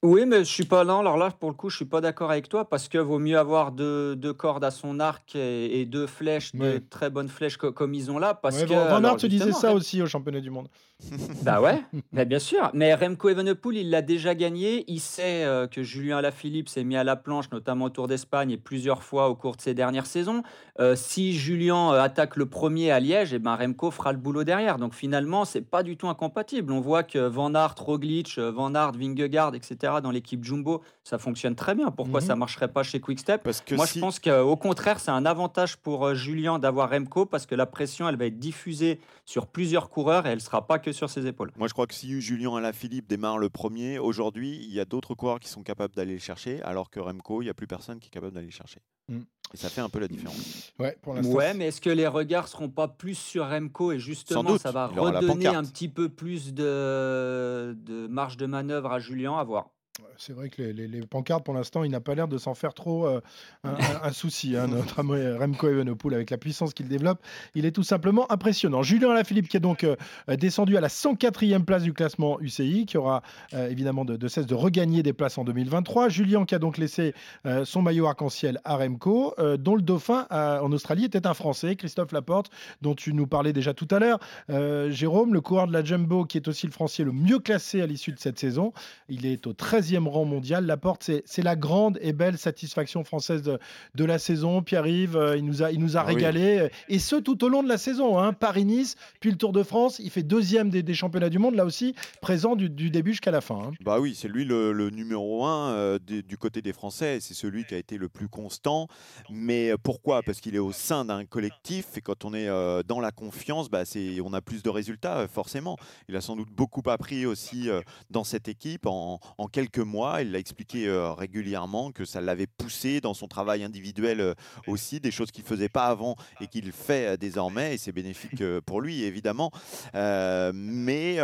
[0.01, 0.97] Oui, mais je suis pas là.
[0.97, 3.38] Alors là, pour le coup, je suis pas d'accord avec toi parce que vaut mieux
[3.38, 6.74] avoir deux, deux cordes à son arc et, et deux flèches, Ouais.
[6.74, 8.34] deux très bonnes flèches co- comme ils ont là.
[8.34, 10.68] Parce Ouais, que Van alors, Aert disait ça aussi au championnat du monde.
[11.44, 12.70] Bah ouais, mais bien sûr.
[12.74, 14.84] Mais Remco Evenepoel, il l'a déjà gagné.
[14.88, 18.51] Il sait euh, que Julien Alaphilippe s'est mis à la planche, notamment au Tour d'Espagne
[18.51, 20.44] et plusieurs fois au cours de ces dernières saisons.
[20.82, 24.44] Euh, si Julien euh, attaque le premier à Liège, et ben Remco fera le boulot
[24.44, 24.78] derrière.
[24.78, 26.74] Donc finalement, c'est pas du tout incompatible.
[26.74, 29.94] On voit que Van Aert, Roglic, Van Aert, Vingegaard, etc.
[30.04, 31.92] dans l'équipe Jumbo, ça fonctionne très bien.
[31.92, 32.28] Pourquoi Mhm.
[32.28, 33.42] ça marcherait pas chez Quickstep?
[33.44, 36.60] Parce que Moi, si- je pense qu'au contraire, contraire, c'est un avantage pour euh, Julien
[36.60, 40.36] d'avoir Remco parce que la pression, elle va être diffusée sur plusieurs coureurs et elle
[40.36, 41.51] ne sera pas que sur ses épaules.
[41.58, 45.15] Moi, je crois que si Julien Alaphilippe démarre le premier, aujourd'hui, il y a d'autres
[45.15, 48.00] coureurs qui sont capables d'aller le chercher, alors que Remco, il n'y a plus personne
[48.00, 48.82] qui est capable d'aller le chercher.
[49.08, 49.20] Mm.
[49.51, 50.74] Et ça fait un peu la différence.
[50.77, 51.34] Ouais, pour l'instant.
[51.34, 54.72] Ouais, mais est-ce que les regards seront pas plus sur Remco et justement doute, ça
[54.72, 59.70] va redonner un petit peu plus de, de marge de manœuvre à Julien à voir.
[60.18, 62.53] C'est vrai que les, les- les pancartes, pour l'instant, il n'a pas l'air de s'en
[62.53, 63.22] faire trop euh,
[63.63, 67.20] un, souci, hein, notre ami Remco Evenepoel, avec la puissance qu'il développe.
[67.56, 68.84] Il est tout simplement impressionnant.
[68.84, 69.96] Julien Alaphilippe, qui est donc euh,
[70.36, 73.22] descendu à la 104e place du classement UCI, qui aura
[73.53, 76.10] euh, évidemment de, de cesse de regagner des places en 2023.
[76.10, 77.13] Julien, qui a donc laissé
[77.46, 81.34] euh, son maillot arc-en-ciel à Remco, euh, dont le dauphin euh, en Australie était un
[81.34, 82.51] Français, Christophe Laporte,
[82.82, 84.20] dont tu nous parlais déjà tout à l'heure.
[84.50, 87.82] Euh, Jérôme, le coureur de la Jumbo, qui est aussi le Français le mieux classé
[87.82, 88.74] à l'issue de cette saison.
[89.08, 90.65] Il est au 13e rang mondial.
[90.65, 93.60] Laporte, c'est c'est la grande et belle satisfaction française de,
[93.96, 94.62] de la saison.
[94.62, 96.15] Pierre-Yves, euh, il nous a, il nous a Ah oui.
[96.15, 96.69] régalé.
[96.88, 98.19] Et ce, tout au long de la saison.
[98.19, 98.34] hein.
[98.34, 100.00] Paris-Nice, puis le Tour de France.
[100.00, 103.31] Il fait deuxième des, des championnats du monde, là aussi, présent du, du début jusqu'à
[103.31, 103.55] la fin.
[103.55, 103.72] hein.
[103.84, 107.19] Bah oui, c'est lui le, le numéro un euh, du côté des Français.
[107.22, 108.88] C'est celui qui a été le plus constant.
[109.29, 110.22] Mais euh, pourquoi?
[110.24, 113.69] Parce qu'il est au sein d'un collectif et quand on est euh, dans la confiance,
[113.69, 115.77] bah c'est, on a plus de résultats euh, forcément.
[116.08, 120.21] Il a sans doute beaucoup appris aussi euh, dans cette équipe en, en quelques mois.
[120.21, 124.33] Il l'a expliqué euh, régulièrement que ça l'avait poussé dans son travail individuel euh,
[124.67, 127.75] aussi, des choses qu'il faisait pas avant et qu'il fait désormais.
[127.75, 129.51] Et c'est bénéfique pour lui évidemment.
[129.93, 131.17] Mais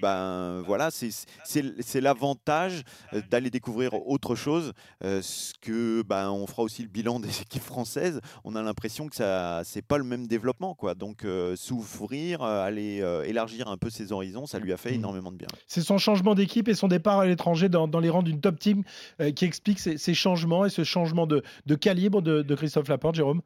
[0.00, 2.82] ben voilà, c'est l'avantage
[3.30, 4.72] d'aller découvrir autre chose.
[5.02, 8.20] ce que ben on fera aussi le bilan des équipes françaises.
[8.44, 10.94] On a l'impression que ça c'est pas le même développement quoi.
[10.94, 11.24] Donc
[11.56, 14.96] s'ouvrir, aller élargir un peu ses horizons, ça lui a fait Mhm.
[14.96, 15.48] énormément de bien.
[15.66, 18.58] C'est son changement d'équipe et son départ à l'étranger dans, dans les rangs d'une top
[18.58, 18.82] team
[19.20, 21.42] euh, qui explique ces, changements et ce changement de,
[21.80, 23.42] calibre de, de Christophe Laporte, Jérôme?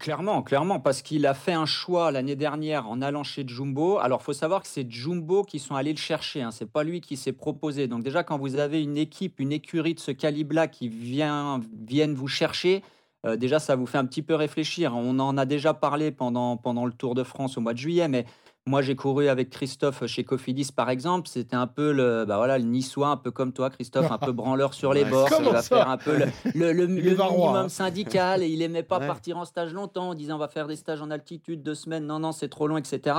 [0.00, 3.98] Clairement, clairement, parce qu'il a fait un choix l'année dernière en allant chez Jumbo.
[3.98, 6.42] Alors, faut savoir que c'est Jumbo qui sont allés le chercher.
[6.42, 6.50] Hein.
[6.50, 7.86] C'est pas lui qui s'est proposé.
[7.86, 12.14] Donc déjà, quand vous avez une équipe, une écurie de ce calibre-là qui vient, viennent
[12.14, 12.82] vous chercher,
[13.26, 14.92] euh, déjà, ça vous fait un petit peu réfléchir.
[14.92, 18.08] On en a déjà parlé pendant, pendant le Tour de France au mois de juillet,
[18.08, 18.24] mais
[18.68, 21.28] moi, j'ai couru avec Christophe chez Cofidis, par exemple.
[21.28, 24.32] C'était un peu le, bah voilà, le niçois, un peu comme toi, Christophe, un peu
[24.32, 25.28] branleur sur les Ouais, bords.
[25.38, 27.68] Il va faire un peu le, le, le- Il le est varois, minimum hein.
[27.68, 29.06] syndical et il aimait pas Ouais.
[29.06, 32.06] partir en stage longtemps en disant on va faire des stages en altitude deux semaines.
[32.06, 33.14] Non, non, c'est trop long, etc.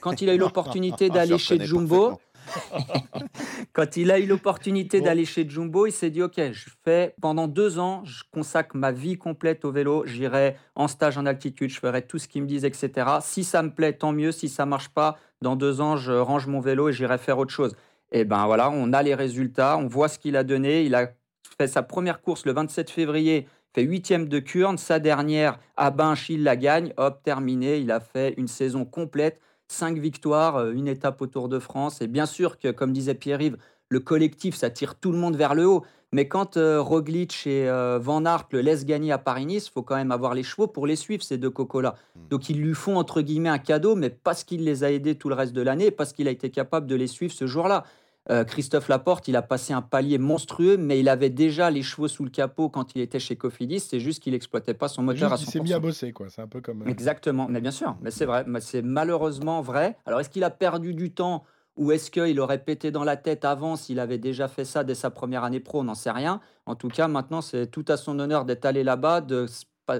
[0.00, 2.18] Quand il a eu l'opportunité d'aller chez Jumbo.
[3.72, 5.06] quand il a eu l'opportunité Bon.
[5.06, 8.92] d'aller chez Jumbo, il s'est dit ok, je fais pendant deux ans, je consacre ma
[8.92, 10.04] vie complète au vélo.
[10.06, 12.90] J'irai en stage en altitude, je ferai tout ce qu'ils me disent, etc.
[13.20, 14.32] Si ça me plaît, tant mieux.
[14.32, 17.52] Si ça marche pas, dans deux ans, je range mon vélo et j'irai faire autre
[17.52, 17.76] chose.
[18.12, 20.84] Et ben voilà, on a les résultats, on voit ce qu'il a donné.
[20.84, 21.10] Il a
[21.58, 24.78] fait sa première course le 27 février, fait huitième de Kurn.
[24.78, 26.92] Sa dernière à Binche, il la gagne.
[26.96, 27.78] Hop, terminé.
[27.78, 32.00] Il a fait une saison complète, cinq victoires, euh, une étape au Tour de France.
[32.00, 33.56] Et bien sûr que, comme disait Pierre-Yves,
[33.88, 35.84] le collectif, ça tire tout le monde vers le haut.
[36.12, 39.82] Mais quand euh, Roglic et euh, Van Aert le laissent gagner à Paris-Nice, il faut
[39.82, 41.94] quand même avoir les chevaux pour les suivre, ces deux cocos-là.
[42.14, 42.20] Mm.
[42.30, 45.28] Donc ils lui font entre guillemets un cadeau, mais parce qu'il les a aidés tout
[45.28, 47.84] le reste de l'année, parce qu'il a été capable de les suivre ce jour-là.
[48.28, 52.08] Euh, Christophe Laporte, il a passé un palier monstrueux, mais il avait déjà les chevaux
[52.08, 53.80] sous le capot quand il était chez Cofidis.
[53.80, 55.50] C'est juste qu'il exploitait pas son moteur à Juste, 100%.
[55.50, 56.26] il s'est mis à bosser, quoi.
[56.28, 56.82] C'est un peu comme.
[56.82, 59.96] euh, Exactement, mais bien sûr, mais c'est vrai, mais c'est malheureusement vrai.
[60.06, 61.44] Alors est-ce qu'il a perdu du temps
[61.76, 64.94] ou est-ce qu'il aurait pété dans la tête avant s'il avait déjà fait ça dès
[64.94, 65.80] sa première année pro?
[65.80, 66.40] On n'en sait rien.
[66.64, 69.46] En tout cas, maintenant, c'est tout à son honneur d'être allé là-bas, de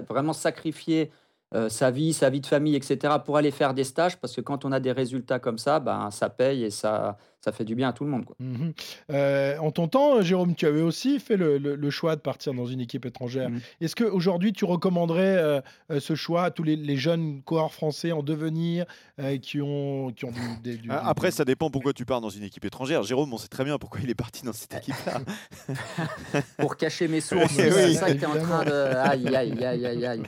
[0.09, 1.11] vraiment sacrifier
[1.53, 3.13] euh, sa vie, sa vie de famille, etc.
[3.23, 6.11] pour aller faire des stages, parce que quand on a des résultats comme ça, ben,
[6.11, 8.25] ça paye et ça, ça fait du bien à tout le monde.
[8.25, 8.35] Quoi.
[8.39, 8.73] Mhm.
[9.11, 12.53] Euh, en ton temps, Jérôme, tu avais aussi fait le, le- le choix de partir
[12.53, 13.49] dans une équipe étrangère.
[13.49, 13.61] Mhm.
[13.79, 18.11] Est-ce qu'aujourd'hui, tu recommanderais euh, euh, ce choix à tous les, les jeunes coureurs français
[18.11, 18.85] en devenir
[19.21, 22.03] euh, qui ont, qui ont du, des- du- Ah, du- Après, ça dépend pourquoi tu
[22.03, 23.03] pars dans une équipe étrangère.
[23.03, 25.21] Jérôme, on sait très bien pourquoi il est parti dans cette équipe-là.
[26.57, 28.71] Pour cacher mes sources, Oui, c'est oui, ça que tu es en train de...
[28.71, 30.23] Aïe, aïe, aïe, aïe, aïe.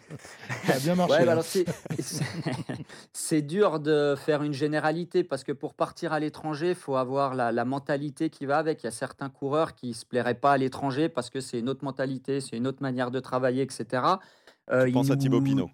[0.68, 1.14] Ça a bien marché.
[1.16, 1.64] Ouais, bah hein.
[3.14, 7.09] c'est dur de faire une généralité parce que pour partir à l'étranger, il faut avoir
[7.18, 8.84] la, la mentalité qui va avec.
[8.84, 11.60] Il y a certains coureurs qui ne se plairaient pas à l'étranger parce que c'est
[11.60, 14.20] une autre mentalité, c'est une autre manière de travailler, etc.
[14.72, 15.70] Euh, Je pense à Thibaut Pinot?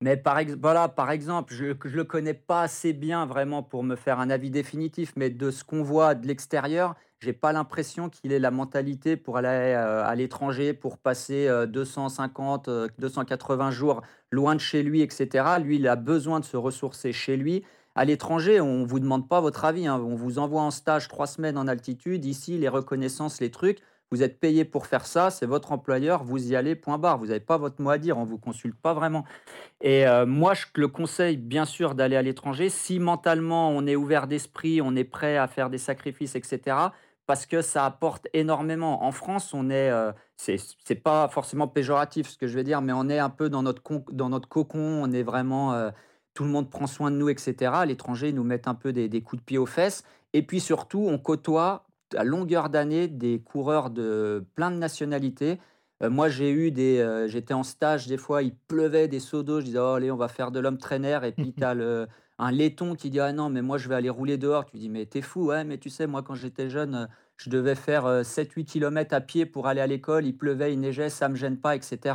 [0.00, 3.82] Mais par, ex- voilà, par exemple, je ne le connais pas assez bien vraiment pour
[3.82, 8.08] me faire un avis définitif, mais de ce qu'on voit de l'extérieur, j'ai pas l'impression
[8.08, 13.72] qu'il ait la mentalité pour aller euh, à l'étranger, pour passer euh, 250, euh, 280
[13.72, 15.58] jours loin de chez lui, etc.
[15.58, 17.64] Lui, il a besoin de se ressourcer chez lui.
[17.98, 19.88] À l'étranger, on ne vous demande pas votre avis.
[19.88, 19.96] hein.
[20.00, 22.24] On vous envoie en stage trois semaines en altitude.
[22.26, 23.80] Ici, les reconnaissances, les trucs,
[24.10, 27.18] Vous êtes payé pour faire ça, c'est votre employeur, vous y allez, point barre.
[27.18, 29.24] Vous n'avez pas votre mot à dire, on ne vous consulte pas vraiment.
[29.82, 32.70] Et euh, moi, je le conseille bien sûr d'aller à l'étranger.
[32.70, 36.76] Si mentalement on est ouvert d'esprit, on est prêt à faire des sacrifices, etc.,
[37.26, 39.04] parce que ça apporte énormément.
[39.04, 42.92] En France, on est, euh, c'est pas forcément péjoratif ce que je vais dire, mais
[42.94, 43.82] on est un peu dans notre,
[44.12, 45.90] dans notre cocon, on est vraiment, euh,
[46.38, 47.72] tout le monde prend soin de nous, etc.
[47.74, 50.04] À l'étranger, ils nous mettent un peu des, des coups de pied aux fesses.
[50.34, 55.58] Et puis surtout, on côtoie à longueur d'année des coureurs de plein de nationalités.
[56.00, 59.42] Euh, moi, j'ai eu des, euh, j'étais en stage des fois, il pleuvait des seaux
[59.42, 59.58] d'eau.
[59.58, 61.24] Je disais, oh, allez, on va faire de l'homme traîneur.
[61.24, 62.06] Et puis, tu as le,
[62.38, 64.64] un laiton qui dit, ah non, mais moi, je vais aller rouler dehors.
[64.64, 67.50] Tu dis, mais t'es fou, ouais, mais tu sais, moi, quand j'étais jeune, euh, je
[67.50, 70.24] devais faire 7-8 km à pied pour aller à l'école.
[70.24, 72.14] Il pleuvait, il neigeait, ça me gêne pas, etc.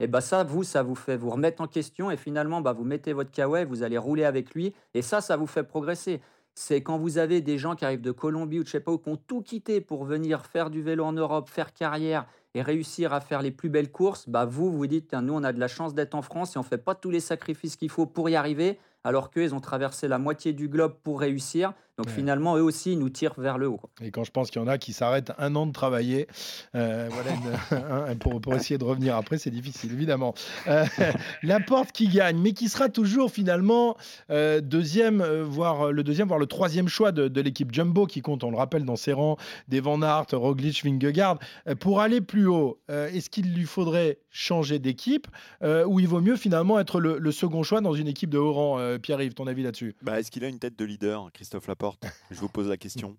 [0.00, 2.84] Et bah ça, vous, ça vous fait vous remettre en question et finalement, bah, vous
[2.84, 6.20] mettez votre kawaii, vous allez rouler avec lui et ça, ça vous fait progresser.
[6.54, 8.92] C'est quand vous avez des gens qui arrivent de Colombie ou de je sais pas
[8.92, 12.62] où, qui ont tout quitté pour venir faire du vélo en Europe, faire carrière et
[12.62, 15.60] réussir à faire les plus belles courses, bah vous, vous dites, nous, on a de
[15.60, 18.28] la chance d'être en France et on fait pas tous les sacrifices qu'il faut pour
[18.28, 21.74] y arriver alors qu'eux, ont traversé la moitié du globe pour réussir.
[21.96, 23.80] Donc finalement, eux aussi, ils nous tirent vers le haut.
[24.02, 26.26] Et quand je pense qu'il y en a qui s'arrêtent un an de travailler
[26.74, 30.34] euh, voilà, pour, essayer de revenir après, c'est difficile, évidemment.
[30.66, 30.84] Euh,
[31.44, 33.96] la porte qui gagne, mais qui sera toujours finalement
[34.30, 38.50] euh, deuxième, voire le deuxième, voire le troisième choix de, l'équipe Jumbo, qui compte, on
[38.50, 39.36] le rappelle, dans ses rangs,
[39.68, 41.38] des Van Aert, Roglic, Vingegaard.
[41.78, 45.26] pour aller plus haut, est-ce qu'il lui faudrait changer d'équipe
[45.62, 48.98] ou il vaut mieux finalement être le, second choix dans une équipe de haut rang
[48.98, 49.94] Pierre-Yves, ton avis là-dessus?
[50.02, 52.04] Bah, Est-ce qu'il a une tête de leader, Christophe Laporte?
[52.30, 53.16] Je vous pose la question.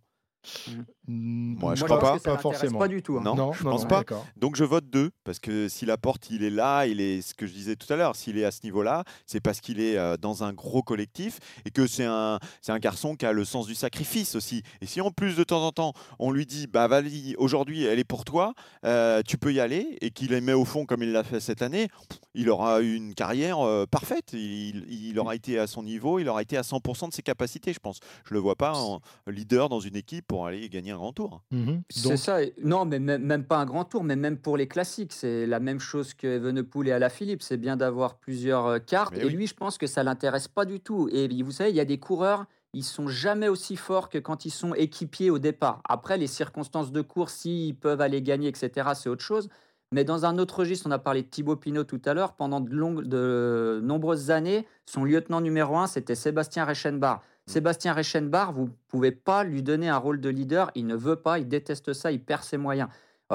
[1.07, 1.55] Mm.
[1.59, 2.79] Moi, je ne crois pas, pas forcément.
[2.79, 3.17] Pas du tout.
[3.17, 3.21] Hein.
[3.23, 4.03] Non, je ne pense pas.
[4.37, 7.45] Donc je vote 2 parce que si Laporte il est là, il est ce que
[7.45, 10.17] je disais tout à l'heure, s'il est à ce niveau-là, c'est parce qu'il est euh,
[10.17, 13.67] dans un gros collectif et que c'est un c'est un garçon qui a le sens
[13.67, 14.63] du sacrifice aussi.
[14.81, 17.99] Et si en plus de temps en temps on lui dit bah vas-y aujourd'hui elle
[17.99, 18.53] est pour toi,
[18.83, 21.39] euh, tu peux y aller et qu'il les met au fond comme il l'a fait
[21.39, 21.87] cette année,
[22.33, 24.33] il aura une carrière euh, parfaite.
[24.33, 27.73] Il, il, aura été à son niveau, il aura été à 100% de ses capacités,
[27.73, 27.99] je pense.
[28.27, 31.43] Je le vois pas en leader dans une équipe pour aller gagner un grand tour.
[31.51, 31.83] Mhm.
[31.89, 32.39] C'est ça.
[32.61, 35.79] Non, mais même pas un grand tour, mais même pour les classiques, c'est la même
[35.79, 37.41] chose que Evenepoel et Alaphilippe.
[37.41, 39.17] C'est bien d'avoir plusieurs euh, cartes.
[39.17, 41.07] et lui, je pense que ça l'intéresse pas du tout.
[41.11, 44.43] Et vous savez, il y a des coureurs ils sont jamais aussi forts que quand
[44.43, 45.81] ils sont équipiers au départ.
[45.87, 49.47] Après, les circonstances de course, s'ils peuvent aller gagner, etc., c'est autre chose.
[49.93, 52.59] Mais dans un autre registre, on a parlé de Thibaut Pinot tout à l'heure, pendant
[52.59, 57.21] de, longues, de nombreuses années, son lieutenant numéro un, c'était Sébastien Reichenbach.
[57.47, 60.71] Sébastien Reichenbach, vous ne pouvez pas lui donner un rôle de leader.
[60.75, 62.89] Il ne veut pas, il déteste ça, il perd ses moyens.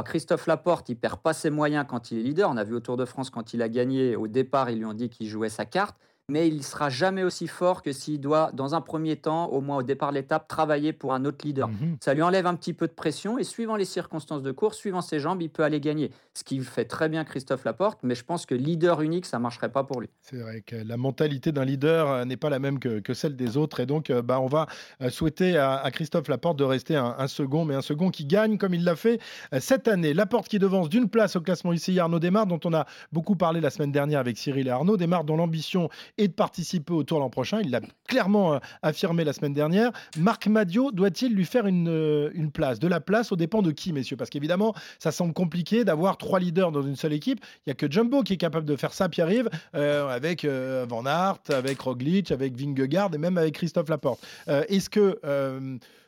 [0.05, 2.51] Christophe Laporte, il perd pas ses moyens quand il est leader.
[2.51, 4.17] On a vu au Tour de France quand il a gagné.
[4.17, 5.97] Au départ, ils lui ont dit qu'il jouait sa carte
[6.31, 9.79] mais il sera jamais aussi fort que s'il doit, dans un premier temps, au moins
[9.79, 11.69] au départ de l'étape, travailler pour un autre leader.
[11.69, 11.97] Mhm.
[12.01, 15.01] Ça lui enlève un petit peu de pression et suivant les circonstances de course, suivant
[15.01, 16.11] ses jambes, il peut aller gagner.
[16.35, 19.73] Ce qui fait très bien Christophe Laporte, mais je pense que leader unique, ça marcherait
[19.73, 20.09] pas pour lui.
[20.23, 23.57] C'est vrai que la mentalité d'un leader euh, n'est pas la même que, celle des
[23.57, 24.67] autres et donc euh, bah, on va
[25.03, 28.75] euh, souhaiter à, Christophe Laporte de rester un, second, mais un second qui gagne comme
[28.75, 29.21] il l'a fait
[29.59, 30.15] cette année.
[30.15, 33.61] Laporte qui devance d'une place au classement ici Arnaud Desmar, dont on a beaucoup parlé
[33.61, 34.97] la semaine dernière avec Cyril et Arnaud.
[34.97, 35.89] Desmar dont l'ambition
[36.21, 37.61] et de participer au Tour l'an prochain.
[37.65, 39.91] Il l'a clairement euh, affirmé la semaine dernière.
[40.19, 42.79] Marc Madio doit-il lui faire une, euh, une place?
[42.79, 44.19] De la place au dépend de qui, messieurs?
[44.19, 47.41] Parce qu'évidemment, ça semble compliqué d'avoir trois leaders dans une seule équipe.
[47.61, 51.07] Il n'y a que Jumbo qui est capable de faire ça, Pierre-Yves, euh, avec Van
[51.07, 54.21] Aert, avec Roglic, avec Vingegaard et même avec Christophe Laporte.
[54.47, 55.19] Est-ce que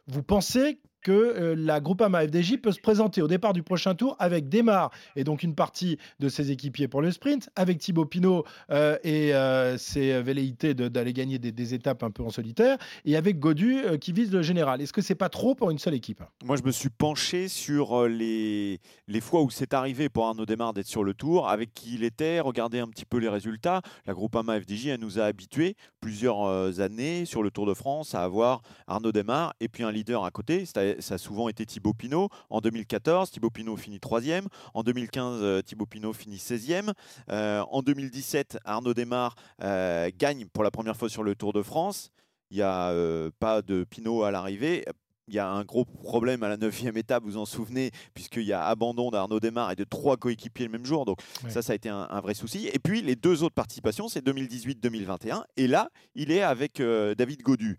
[0.07, 4.17] vous pensez que euh, la Groupama FDJ peut se présenter au départ du prochain tour
[4.19, 8.45] avec Desmar et donc une partie de ses équipiers pour le sprint, avec Thibaut Pinot
[8.71, 13.39] euh, et euh, ses velléités d'aller gagner des, étapes un peu en solitaire, et avec
[13.39, 14.81] Godu qui vise le général.
[14.81, 16.23] Est-ce que c'est pas trop pour une seule équipe?
[16.45, 20.73] Moi, je me suis penché sur les, les fois où c'est arrivé pour Arnaud Desmar
[20.73, 23.81] d'être sur le tour, avec qui il était, regarder un petit peu les résultats.
[24.07, 28.23] La Groupama FDJ, elle nous a habitués plusieurs années sur le Tour de France à
[28.23, 30.65] avoir Arnaud Desmar et puis un leader à côté,
[31.01, 32.29] ça a souvent été Thibaut Pinot.
[32.51, 34.47] En 2014, Thibaut Pinot finit troisième.
[34.75, 36.93] En 2015, euh, Thibaut Pinot finit 16e.
[37.31, 41.63] Euh, en 2017, Arnaud Desmar euh, gagne pour la première fois sur le Tour de
[41.63, 42.11] France.
[42.51, 42.93] Il n'y a
[43.39, 44.85] pas de Pinot à l'arrivée.
[45.27, 48.53] Il y a un gros problème à la neuvième étape, vous en souvenez, puisqu'il y
[48.53, 51.07] a abandon d'Arnaud Desmar et de trois coéquipiers le même jour.
[51.07, 52.69] Donc ça, ça a été un, vrai souci.
[52.71, 55.45] Et puis les deux autres participations, c'est 2018-2021.
[55.57, 57.79] Et là, il est avec David Godu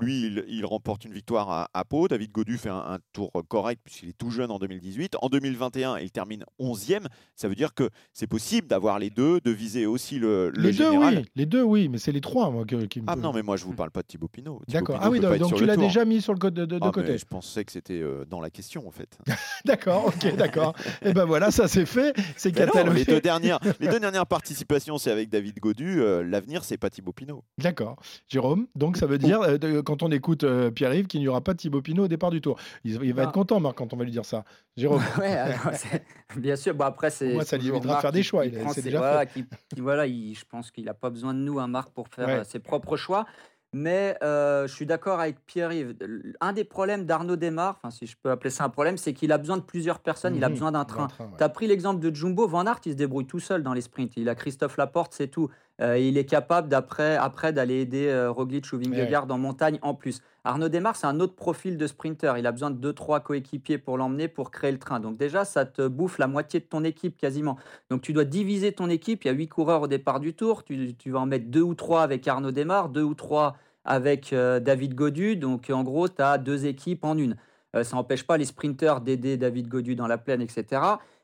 [0.00, 2.08] lui, il, il remporte une victoire à, à Pau.
[2.08, 5.16] David Godu fait un, un tour correct puisqu'il est tout jeune en 2018.
[5.20, 7.06] En 2021, il termine 11e.
[7.36, 10.72] Ça veut dire que c'est possible d'avoir les deux, de viser aussi le, le Les
[10.72, 11.24] deux, oui.
[11.34, 11.88] Les deux, oui.
[11.88, 13.90] Mais c'est les trois, moi, que- qui me Ah non, mais moi, je vous parle
[13.90, 14.60] pas de Thibaut Pinot.
[14.68, 14.98] D'accord.
[15.02, 17.18] Ah oui, donc tu l'as déjà mis sur le côté de, de Ah, côté.
[17.18, 19.18] je pensais que c'était euh, dans la question, en fait.
[19.64, 20.74] D'accord, ok, d'accord.
[21.02, 22.14] Et ben voilà, ça c'est fait.
[22.36, 22.98] C'est catalogé.
[23.00, 26.00] les, deux dernières, les deux dernières participations, c'est avec David Godu.
[26.00, 27.44] Euh, L'avenir, c'est pas Thibaut Pinot.
[27.58, 27.96] D'accord.
[28.28, 31.54] Jérôme, donc ça veut dire, euh, quand on écoute euh, Pierre-Yves, qu'il n'y aura pas
[31.54, 32.58] Thibaut Pinot au départ du tour.
[32.84, 33.28] Il, il va Non.
[33.28, 34.44] être content, Marc, quand on va lui dire ça.
[34.76, 36.04] Jérôme, Ouais, alors, c'est-
[36.36, 36.74] bien sûr.
[36.74, 37.34] Bon, après, c'est.
[37.34, 40.06] Moi, ça lui évitera de faire des choix, il- c'est déjà voilà, qui- qui- voilà,
[40.06, 42.34] il- je pense qu'il n'a pas besoin de nous, un Marc, pour faire Ouais.
[42.40, 43.26] euh, ses propres choix.
[43.74, 45.94] Mais euh, je suis d'accord avec Pierre-Yves.
[46.42, 49.32] Un des problèmes d'Arnaud Desmar, enfin, si je peux appeler ça un problème, c'est qu'il
[49.32, 50.54] a besoin de plusieurs personnes, il a Mhm.
[50.54, 51.06] besoin d'un D'un train.
[51.06, 51.30] train, ouais.
[51.38, 52.46] Tu as pris l'exemple de Jumbo.
[52.46, 54.12] Van Aert, il se débrouille tout seul dans les sprints.
[54.18, 55.48] Il a Christophe Laporte, c'est tout.
[55.80, 59.94] Euh, il est capable d'après après d'aller aider euh, Roglic ou Vingegaard en montagne en
[59.94, 60.20] plus.
[60.44, 62.36] Arnaud Desmar, c'est un autre profil de sprinter.
[62.36, 65.00] Il a besoin de 2-3 coéquipiers pour l'emmener pour créer le train.
[65.00, 67.56] Donc déjà, ça te bouffe la moitié de ton équipe quasiment.
[67.90, 69.24] Donc tu dois diviser ton équipe.
[69.24, 70.62] Il y a 8 coureurs au départ du tour.
[70.64, 74.32] Tu, tu vas en mettre 2 ou 3 avec Arnaud Desmar, 2 ou 3 avec
[74.32, 75.36] euh, David Godu.
[75.36, 77.36] Donc en gros, tu as deux équipes en une.
[77.74, 80.82] Ça n'empêche pas les sprinteurs d'aider David Godu dans la plaine, etc.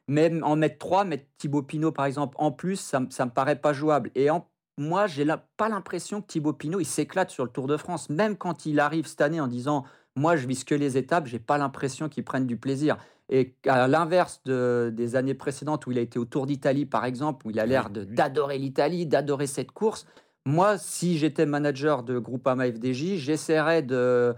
[0.09, 3.61] Mais en mettre trois, mettre Thibaut Pinot par exemple en plus, ça, ça me paraît
[3.61, 4.11] pas jouable.
[4.15, 4.47] Et en-
[4.79, 8.37] moi, j'ai pas l'impression que Thibaut Pinot il s'éclate sur le Tour de France, même
[8.37, 9.85] quand il arrive cette année en disant
[10.17, 12.97] moi je vise que les étapes, j'ai pas l'impression qu'il prenne du plaisir.
[13.29, 17.05] Et à l'inverse de- des années précédentes où il a été au Tour d'Italie par
[17.05, 20.07] exemple, où il a l'air d'adorer l'Italie, d'adorer cette course,
[20.47, 24.35] moi, si j'étais manager de Groupama FDJ, j'essaierais de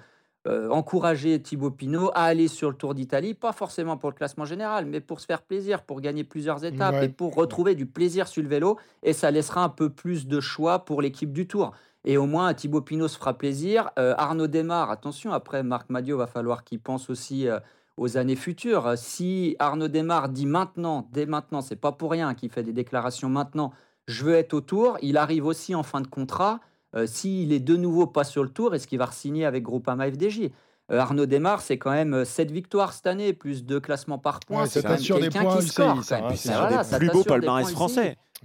[0.46, 4.44] euh, encourager Thibaut Pinot à aller sur le Tour d'Italie, pas forcément pour le classement
[4.46, 7.06] général, mais pour se faire plaisir, pour gagner plusieurs étapes Ouais.
[7.06, 8.78] et pour retrouver du plaisir sur le vélo.
[9.02, 11.72] Et ça laissera un peu plus de choix pour l'équipe du Tour.
[12.06, 13.90] Et au moins, Thibaut Pinot se fera plaisir.
[13.98, 17.58] Euh, Arnaud Desmar, attention, après Marc Madio, va falloir qu'il pense aussi euh,
[17.98, 18.94] aux années futures.
[18.96, 23.28] Si Arnaud Desmar dit maintenant, dès maintenant, c'est pas pour rien qu'il fait des déclarations
[23.28, 23.72] maintenant,
[24.08, 26.60] je veux être au Tour, il arrive aussi en fin de contrat.
[26.96, 30.10] Euh, S'il est de nouveau pas sur le Tour, est-ce qu'il va re-signer avec Groupama
[30.10, 30.50] FDJ
[30.90, 34.62] Euh, Arnaud Desmar, c'est quand même 7 victoires cette année, plus 2 classements par points.
[34.62, 35.88] Ouais, c'est ça quand même quelqu'un points qui UCI, score.
[35.88, 36.00] hein,
[36.34, 37.86] c'est un Voilà, des plus beaux palmarès points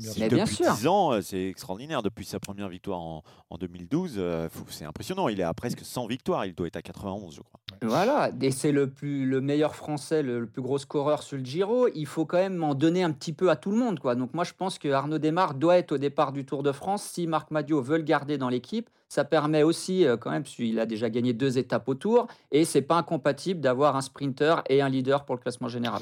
[0.03, 0.27] français.
[0.27, 0.73] Bien Mais depuis sûr.
[0.73, 2.03] 10 ans, euh, c'est extraordinaire.
[2.03, 5.27] Depuis sa première victoire en, en 2012, euh, c'est impressionnant.
[5.27, 6.45] Il est à presque 100 victoires.
[6.45, 7.59] Il doit être à 91, je crois.
[7.81, 11.43] Voilà, et c'est le plus le meilleur français, le, le plus gros scoreur sur le
[11.43, 11.87] Giro.
[11.93, 14.15] Il faut quand même en donner un petit peu à tout le monde, quoi.
[14.15, 17.03] Donc moi, je pense que Arnaud Desmar doit être au départ du Tour de France.
[17.03, 20.55] Si Marc Madio veut le garder dans l'équipe, ça permet aussi, euh, quand même, parce
[20.55, 24.61] qu'il a déjà gagné deux étapes au Tour, et c'est pas incompatible d'avoir un sprinter
[24.69, 26.01] et un leader pour le classement général.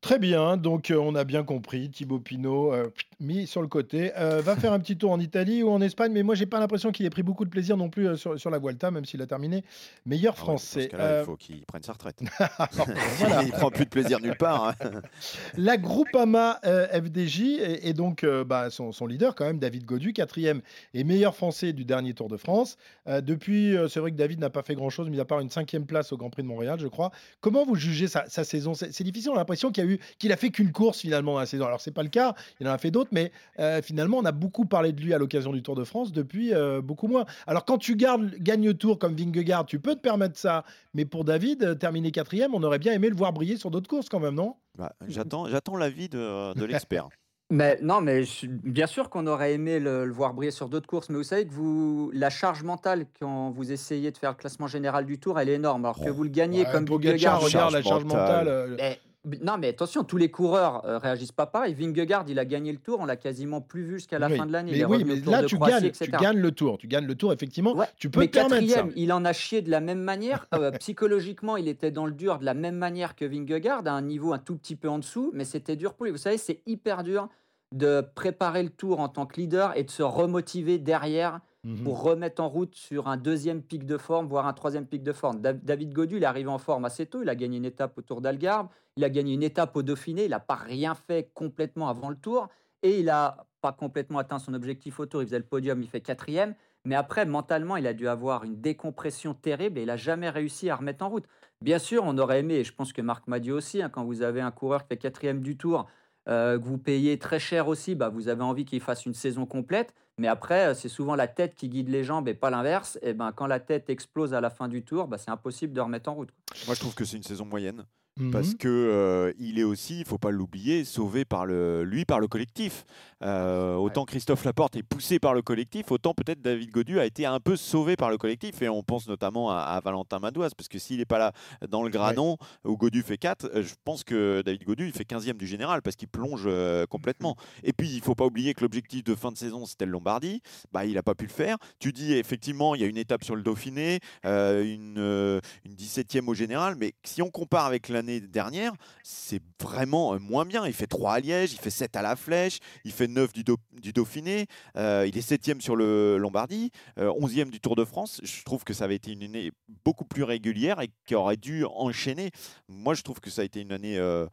[0.00, 1.88] Très bien, donc euh, on a bien compris.
[1.88, 2.88] Thibaut Pinot euh,
[3.22, 4.12] mis sur le côté.
[4.18, 6.60] Euh, va faire un petit tour en Italie ou en Espagne, mais moi j'ai pas
[6.60, 9.04] l'impression qu'il ait pris beaucoup de plaisir non plus euh, sur, sur la Vuelta, même
[9.04, 9.64] s'il a terminé
[10.06, 10.88] meilleur Ah français.
[10.88, 12.20] Cas-là, Euh, il faut qu'il prenne sa retraite.
[13.18, 13.42] voilà.
[13.42, 14.68] il prend plus de plaisir nulle part.
[14.68, 14.74] hein.
[15.56, 20.60] La Groupama FDJ et, et donc bah, son, son leader quand même, David Godu, quatrième
[20.94, 22.76] et meilleur français du dernier Tour de France.
[23.06, 26.12] Depuis, c'est vrai que David n'a pas fait grand-chose, mis à part une cinquième place
[26.12, 27.10] au Grand Prix de Montréal, je crois.
[27.40, 28.74] Comment vous jugez sa, sa saison?
[28.74, 31.40] C'est difficile, on a l'impression qu'il a eu, qu'il a fait qu'une course finalement dans
[31.40, 31.66] la saison.
[31.66, 34.32] Alors c'est pas le cas, il en a fait d'autres, mais euh, finalement on a
[34.32, 37.24] beaucoup parlé de lui à l'occasion du Tour de France, depuis euh, beaucoup moins.
[37.46, 41.04] Alors quand tu gardes, gagnes le Tour comme Vingegaard, tu peux te permettre ça, mais
[41.04, 44.08] pour David, euh, terminer quatrième, on aurait bien aimé le voir briller sur d'autres courses
[44.08, 44.56] quand même, non?
[44.76, 47.08] Bah, J'attends j'attends l'avis de, de l'expert.
[47.50, 50.86] Mais non, mais je bien sûr qu'on aurait aimé le, le voir briller sur d'autres
[50.86, 54.36] courses, mais vous savez que vous, la charge mentale quand vous essayez de faire le
[54.36, 55.84] classement général du Tour, elle est énorme.
[55.84, 58.20] Alors que vous le gagnez Ouais, comme Pogacar, Vingegaard, regarde la charge mentale.
[58.46, 58.48] mentale.
[58.48, 59.00] euh, Mais-
[59.40, 61.74] non, mais attention, tous les coureurs euh, réagissent pas pareil.
[61.74, 64.36] Vingegaard, il a gagné le Tour, on l'a quasiment plus vu jusqu'à la oui.
[64.36, 64.72] fin de l'année.
[64.72, 66.04] Il Mais est oui, mais là tu Croatie, gagnes, etc.
[66.06, 67.74] tu gagnes le tour, tu gagnes le tour effectivement.
[67.76, 68.74] Ouais, Tu peux mais te permettre ça.
[68.74, 70.46] quatrième, il en a chié de la même manière.
[70.54, 74.02] Euh, psychologiquement, il était dans le dur de la même manière que Vingegaard, à un
[74.02, 76.12] niveau un tout petit peu en dessous, mais c'était dur pour lui.
[76.12, 77.28] Vous savez, c'est hyper dur
[77.72, 81.84] de préparer le tour en tant que leader et de se remotiver derrière Mhm.
[81.84, 85.12] pour remettre en route sur un deuxième pic de forme, voire un troisième pic de
[85.12, 85.40] forme.
[85.40, 87.22] Da- David Godu, il est arrivé en forme assez tôt.
[87.22, 88.68] Il a gagné une étape au Tour d'Algarve.
[88.96, 90.24] Il a gagné une étape au Dauphiné.
[90.24, 92.48] Il n'a pas rien fait complètement avant le Tour.
[92.82, 95.22] Et il n'a pas complètement atteint son objectif au Tour.
[95.22, 96.56] Il faisait le podium, il fait quatrième.
[96.84, 100.68] Mais après, mentalement, il a dû avoir une décompression terrible et il n'a jamais réussi
[100.68, 101.26] à remettre en route.
[101.60, 104.04] Bien sûr, on aurait aimé, et je pense que Marc m'a dit aussi, hein, quand
[104.04, 105.86] vous avez un coureur qui fait quatrième du Tour,
[106.28, 109.46] euh, que vous payez très cher aussi, bah, vous avez envie qu'il fasse une saison
[109.46, 109.94] complète.
[110.18, 112.98] Mais après, euh, c'est souvent la tête qui guide les jambes et pas l'inverse.
[113.02, 115.80] Et ben, quand la tête explose à la fin du tour, bah, c'est impossible de
[115.80, 116.30] remettre en route.
[116.66, 117.84] Moi, je trouve que c'est une saison moyenne.
[118.30, 118.56] Parce Mhm.
[118.58, 122.28] que euh, il est aussi, il faut pas l'oublier, sauvé par le, lui par le
[122.28, 122.84] collectif.
[123.22, 127.24] Euh, autant Christophe Laporte est poussé par le collectif, autant peut-être David Godu a été
[127.24, 128.60] un peu sauvé par le collectif.
[128.60, 131.32] Et on pense notamment à, à Valentin Madoise, parce que s'il n'est pas là
[131.70, 135.04] dans le granon où Godu fait 4, euh, je pense que David Godu il fait
[135.04, 137.36] 15e du général parce qu'il plonge euh, complètement.
[137.64, 140.42] Et puis il faut pas oublier que l'objectif de fin de saison c'était le Lombardie,
[140.72, 141.56] bah il n'a pas pu le faire.
[141.78, 146.34] Tu dis effectivement il y a une étape sur le Dauphiné, une, une 17e au
[146.34, 150.66] général, mais si on compare avec l'année dernière, c'est vraiment euh, moins bien.
[150.66, 153.44] Il fait 3 à Liège, il fait 7 à la Flèche, il fait 9 du,
[153.44, 157.84] Dau- du Dauphiné, euh, il est 7e sur le Lombardie, euh, 11e du Tour de
[157.84, 158.20] France.
[158.24, 159.52] Je trouve que ça avait été une année
[159.84, 162.30] beaucoup plus régulière et qui aurait dû enchaîner.
[162.68, 164.26] Moi, je trouve que ça a été une année euh,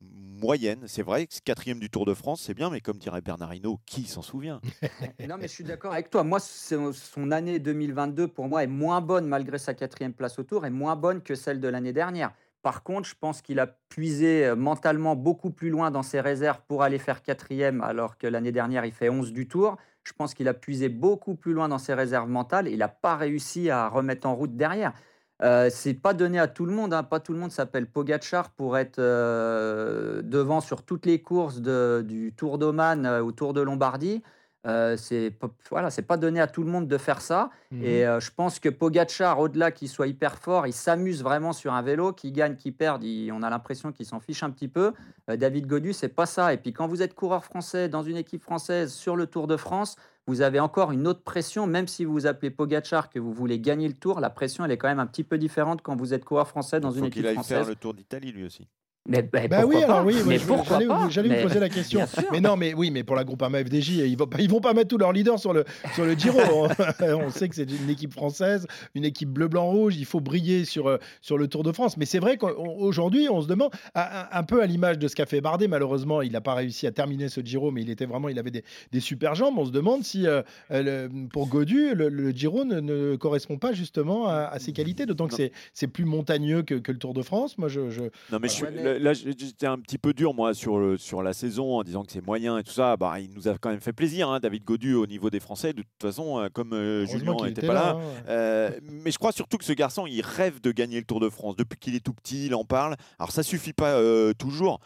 [0.00, 0.84] moyenne.
[0.86, 3.78] C'est vrai que 4e du Tour de France, c'est bien, mais comme dirait Bernard Hinault,
[3.86, 4.60] qui s'en souvient?
[5.28, 6.22] Non, mais je suis d'accord avec toi.
[6.22, 10.66] Moi, son année 2022, pour moi, est moins bonne malgré sa quatrième place au tour,
[10.66, 12.32] et moins bonne que celle de l'année dernière.
[12.64, 16.60] Par contre, je pense qu'il a puisé euh, mentalement beaucoup plus loin dans ses réserves
[16.66, 19.76] pour aller faire quatrième, alors que l'année dernière, il fait 11 du tour.
[20.02, 22.68] Je pense qu'il a puisé beaucoup plus loin dans ses réserves mentales.
[22.68, 24.94] Il n'a pas réussi à remettre en route derrière.
[25.42, 26.94] Euh, c'est pas donné à tout le monde.
[26.94, 27.02] hein.
[27.02, 32.32] Pas tout le monde s'appelle Pogachar pour être euh, devant sur toutes les courses du
[32.36, 34.22] Tour d'Oman euh, ou Tour de Lombardie.
[34.66, 37.50] Euh, c'est pas- voilà, c'est pas donné à tout le monde de faire ça.
[37.70, 37.82] Mhm.
[37.84, 41.74] Et euh, je pense que Pogachar, au-delà qu'il soit hyper fort, il s'amuse vraiment sur
[41.74, 43.02] un vélo, qu'il gagne, qu'il perde.
[43.04, 44.92] il- on a l'impression qu'il s'en fiche un petit peu.
[45.28, 46.54] Euh, David Godu, c'est pas ça.
[46.54, 49.56] Et puis quand vous êtes coureur français dans une équipe française sur le Tour de
[49.56, 49.96] France,
[50.26, 53.58] vous avez encore une autre pression, même si vous vous appelez Pogachar, que vous voulez
[53.60, 56.14] gagner le Tour, la pression elle est quand même un petit peu différente quand vous
[56.14, 57.58] êtes coureur français dans Il une équipe qu'il aille française.
[57.58, 58.66] faire le Tour d'Italie lui aussi.
[59.06, 61.68] Mais, mais Bah oui, alors oui, mais pourquoi j'allais vous, j'allais vous Mais- poser la
[61.68, 62.00] question.
[62.32, 64.88] Mais non, mais oui, mais pour la Groupama FDJ, ils vont ils vont pas mettre
[64.88, 65.64] tous leurs leaders sur le
[65.94, 66.38] sur le Giro.
[67.00, 69.96] on sait que c'est une équipe française, une équipe bleu blanc rouge.
[69.98, 71.98] Il faut briller sur euh, sur le Tour de France.
[71.98, 75.26] Mais c'est vrai qu'aujourd'hui, on se demande à- un peu à l'image de ce qu'a
[75.26, 75.68] fait Bardet.
[75.68, 78.50] Malheureusement, il n'a pas réussi à terminer ce Giro, mais il était vraiment, il avait
[78.50, 79.54] des, des super jambes.
[79.58, 80.40] On se demande si euh,
[80.70, 84.72] euh, le- pour Godu, le, le Giro ne, ne correspond pas justement à, à ses
[84.72, 85.04] qualités.
[85.04, 87.58] D'autant que c'est c'est plus montagneux que, que le Tour de France.
[87.58, 88.64] Moi, je, je- Non mais je suis-
[88.98, 92.12] là, j'étais un petit peu dur moi sur, le, sur la saison en disant que
[92.12, 92.96] c'est moyen et tout ça.
[92.96, 95.72] Bah, il nous a quand même fait plaisir, hein, David Godu au niveau des Français.
[95.72, 97.98] De toute façon, euh, comme euh, Julien n'était était pas là.
[98.28, 101.28] euh, mais je crois surtout que ce garçon, il rêve de gagner le Tour de
[101.28, 101.56] France.
[101.56, 102.96] Depuis qu'il est tout petit, il en parle.
[103.18, 104.80] Alors ça suffit pas euh, toujours.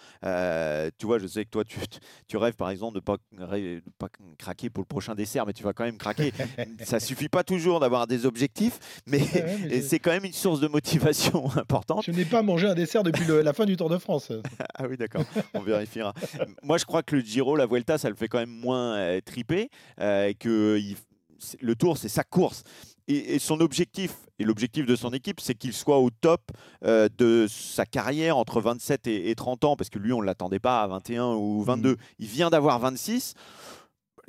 [0.98, 1.78] Tu vois, je sais que toi, tu,
[2.26, 5.52] tu rêves par exemple de pas, ré- de pas craquer pour le prochain dessert, mais
[5.52, 6.32] tu vas quand même craquer.
[6.84, 10.68] ça suffit pas toujours d'avoir des objectifs, mais, Ouais, c'est quand même une source de
[10.68, 12.04] motivation importante.
[12.06, 14.32] Je n'ai pas mangé un dessert depuis le- la fin du Tour de France.
[14.74, 16.14] Ah oui, d'accord, on vérifiera.
[16.62, 19.20] Moi, je crois que le Giro, la Vuelta, ça le fait quand même moins euh,
[19.24, 19.70] triper.
[20.00, 20.96] euh, que il-
[21.60, 22.64] le Tour, c'est sa course.
[23.06, 26.50] Et, et son objectif, et l'objectif de son équipe, c'est qu'il soit au top
[26.84, 30.26] euh, de sa carrière entre 27 et, et 30 ans, parce que lui, on ne
[30.26, 31.96] l'attendait pas à 21 ou 22.
[32.18, 33.34] Il vient d'avoir 26.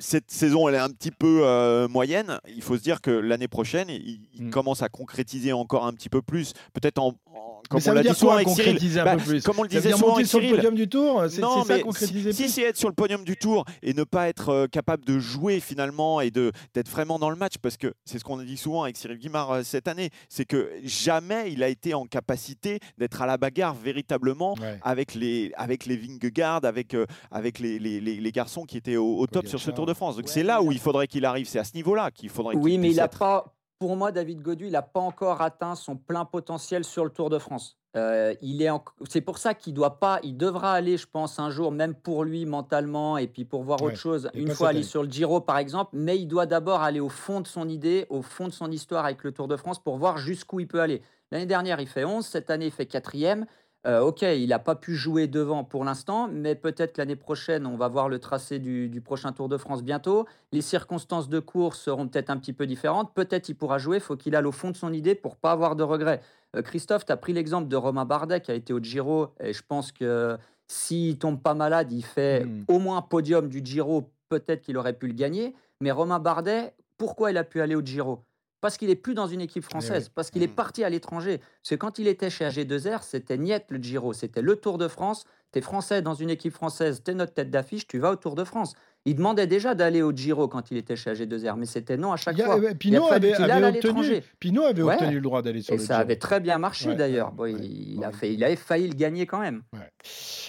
[0.00, 2.38] Cette saison, elle est un petit peu euh, moyenne.
[2.48, 4.50] Il faut se dire que l'année prochaine, il, il Mm.
[4.50, 6.54] commence à concrétiser encore un petit peu plus.
[6.72, 8.78] Peut-être en, en- comme on l'a dit souvent avec Cyril.
[9.04, 10.56] Bah, peu plus Comme on le disait souvent avec sur le Cyril.
[10.56, 13.36] podium du Tour C'est Non, c'est ça concrétiser si, c'est être sur le podium du
[13.36, 17.36] tour et ne pas être euh, capable de jouer finalement et d'être vraiment dans le
[17.36, 20.08] match, parce que c'est ce qu'on a dit souvent avec Cyril Guimard euh, cette année,
[20.30, 24.78] c'est que jamais il a été en capacité d'être à la bagarre véritablement Ouais.
[24.82, 28.96] avec les avec les Vingegaard, avec euh, avec les, les, les- les garçons qui étaient
[28.96, 29.70] au, au top sur ce.
[29.70, 30.16] Tour de France.
[30.16, 32.28] Donc Ouais, c'est là mais où il faudrait qu'il arrive, c'est à ce niveau-là qu'il
[32.30, 32.56] faudrait.
[32.56, 33.18] Oui, qu'il mais puisse il a être.
[33.18, 33.54] pas.
[33.78, 37.30] Pour moi, David Godu, il n'a pas encore atteint son plein potentiel sur le Tour
[37.30, 37.78] de France.
[37.96, 40.20] Euh, il est en- C'est pour ça qu'il doit pas.
[40.22, 43.80] Il devra aller, je pense, un jour, même pour lui mentalement, et puis pour voir
[43.80, 44.30] Ouais, autre chose.
[44.34, 47.40] Une fois aller sur le Giro, par exemple, mais il doit d'abord aller au fond
[47.40, 50.18] de son idée, au fond de son histoire avec le Tour de France pour voir
[50.18, 51.00] jusqu'où il peut aller.
[51.32, 53.46] L'année dernière, il fait 11, cette année, il fait quatrième.
[53.86, 57.76] Euh, ok, il n'a pas pu jouer devant pour l'instant, mais peut-être l'année prochaine, on
[57.76, 60.26] va voir le tracé du, du prochain Tour de France bientôt.
[60.52, 63.14] Les circonstances de course seront peut-être un petit peu différentes.
[63.14, 63.98] Peut-être il pourra jouer.
[63.98, 66.20] faut qu'il aille au fond de son idée pour pas avoir de regrets.
[66.56, 69.28] Euh, Christophe, tu as pris l'exemple de Romain Bardet qui a été au Giro.
[69.40, 70.36] Et je pense que
[70.68, 72.64] s'il tombe pas malade, il fait Mm.
[72.68, 74.10] au moins podium du Giro.
[74.28, 75.54] Peut-être qu'il aurait pu le gagner.
[75.80, 78.20] Mais Romain Bardet, pourquoi il a pu aller au Giro?
[78.60, 80.54] Parce qu'il est plus dans une équipe française, parce qu'il est Mhm.
[80.54, 81.38] parti à l'étranger.
[81.38, 84.88] Parce que quand il était chez AG2R, c'était Niet le Giro, c'était le Tour de
[84.88, 85.24] France.
[85.52, 88.16] Tu es français dans une équipe française, tu es notre tête d'affiche, tu vas au
[88.16, 88.74] Tour de France.
[89.06, 92.16] Il demandait déjà d'aller au Giro quand il était chez AG2R, mais c'était non à
[92.16, 92.58] chaque a- fois.
[92.60, 94.20] Il a Pinot avait, obtenu.
[94.38, 94.94] Pinot avait Ouais.
[94.94, 96.00] obtenu le droit d'aller sur Et le ça Giro.
[96.02, 97.32] avait très bien marché Ouais, d'ailleurs.
[97.32, 99.62] Bon, il, a fait, il avait failli le gagner quand même.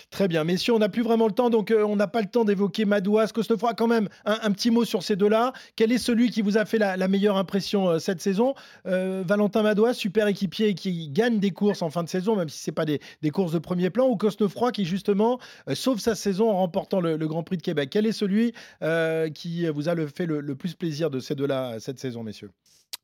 [0.09, 2.27] Très bien, messieurs, on n'a plus vraiment le temps, donc euh, on n'a pas le
[2.27, 3.73] temps d'évoquer Madouas, Cosnefroy.
[3.73, 5.53] Quand même, un, un petit mot sur ces deux-là.
[5.77, 8.53] Quel est celui qui vous a fait la, la meilleure impression euh, cette saison?
[8.85, 12.59] Euh, Valentin Madouas, super équipier qui gagne des courses en fin de saison, même si
[12.61, 15.39] ce pas des, des courses de premier plan, ou Cosnefroy qui justement
[15.73, 17.89] sauve sa saison en remportant le, le Grand Prix de Québec.
[17.91, 18.40] Quel est celui
[18.81, 22.23] euh, qui vous a le, fait le, le plus plaisir de ces deux-là cette saison,
[22.23, 22.51] messieurs?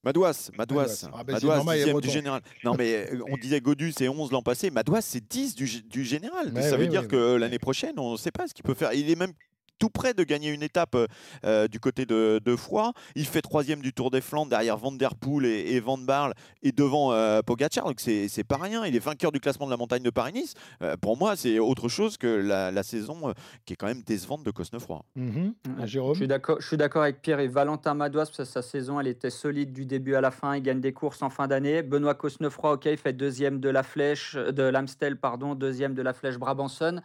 [0.04, 1.10] Madouas, Madouas, Madouas.
[1.12, 2.08] Ah bah, c'est Madouas, normal, il est dixième breton.
[2.08, 2.42] du général.
[2.63, 5.88] Non mais euh, on disait Godus c'est 11 l'an passé, Madouas c'est 10 du, gé-
[5.88, 6.52] du général.
[6.62, 8.75] Ça oui, veut dire oui, que l'année prochaine, on ne sait pas ce qu'il peut
[8.75, 8.94] faire.
[8.94, 9.33] Il est même
[9.80, 11.08] tout près de gagner une étape euh,
[11.46, 12.94] euh, du côté de, de Foix.
[13.15, 16.34] Il fait troisième du Tour des Flandres derrière Van Der Poel et, et Van Barle
[16.63, 17.86] et devant euh, Pogacar.
[17.86, 18.86] Donc c'est c'est pas rien.
[18.86, 20.54] Il est vainqueur du classement de la montagne de Paris-Nice.
[20.82, 23.34] Euh, pour moi, c'est autre chose que la, la saison euh,
[23.65, 25.04] qui est quand même décevante de Cosnefroy.
[25.15, 25.54] Ouais.
[25.86, 28.62] Jérôme Je suis d'accord, je suis d'accord avec Pierre et Valentin Madouas, parce que sa
[28.62, 30.56] saison, elle était solide du début à la fin.
[30.56, 31.84] Il gagne des courses en fin d'année.
[31.84, 36.13] Benoît Cosnefroy, ok, il fait deuxième de la flèche, de l'Amstel, pardon, deuxième de la
[36.13, 37.02] flèche Brabanson.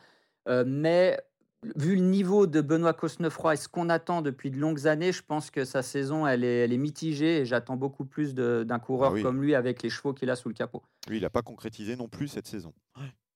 [0.48, 1.18] Euh, mais
[1.76, 5.22] vu le niveau de Benoît Cosnefroy et ce qu'on attend depuis de longues années, je
[5.22, 9.10] pense que sa saison, elle est, elle est mitigée et j'attends beaucoup plus d'un coureur
[9.10, 9.22] Ah oui.
[9.22, 10.82] comme lui avec les chevaux qu'il a sous le capot.
[11.08, 12.72] Lui, il n'a pas concrétisé non plus cette saison.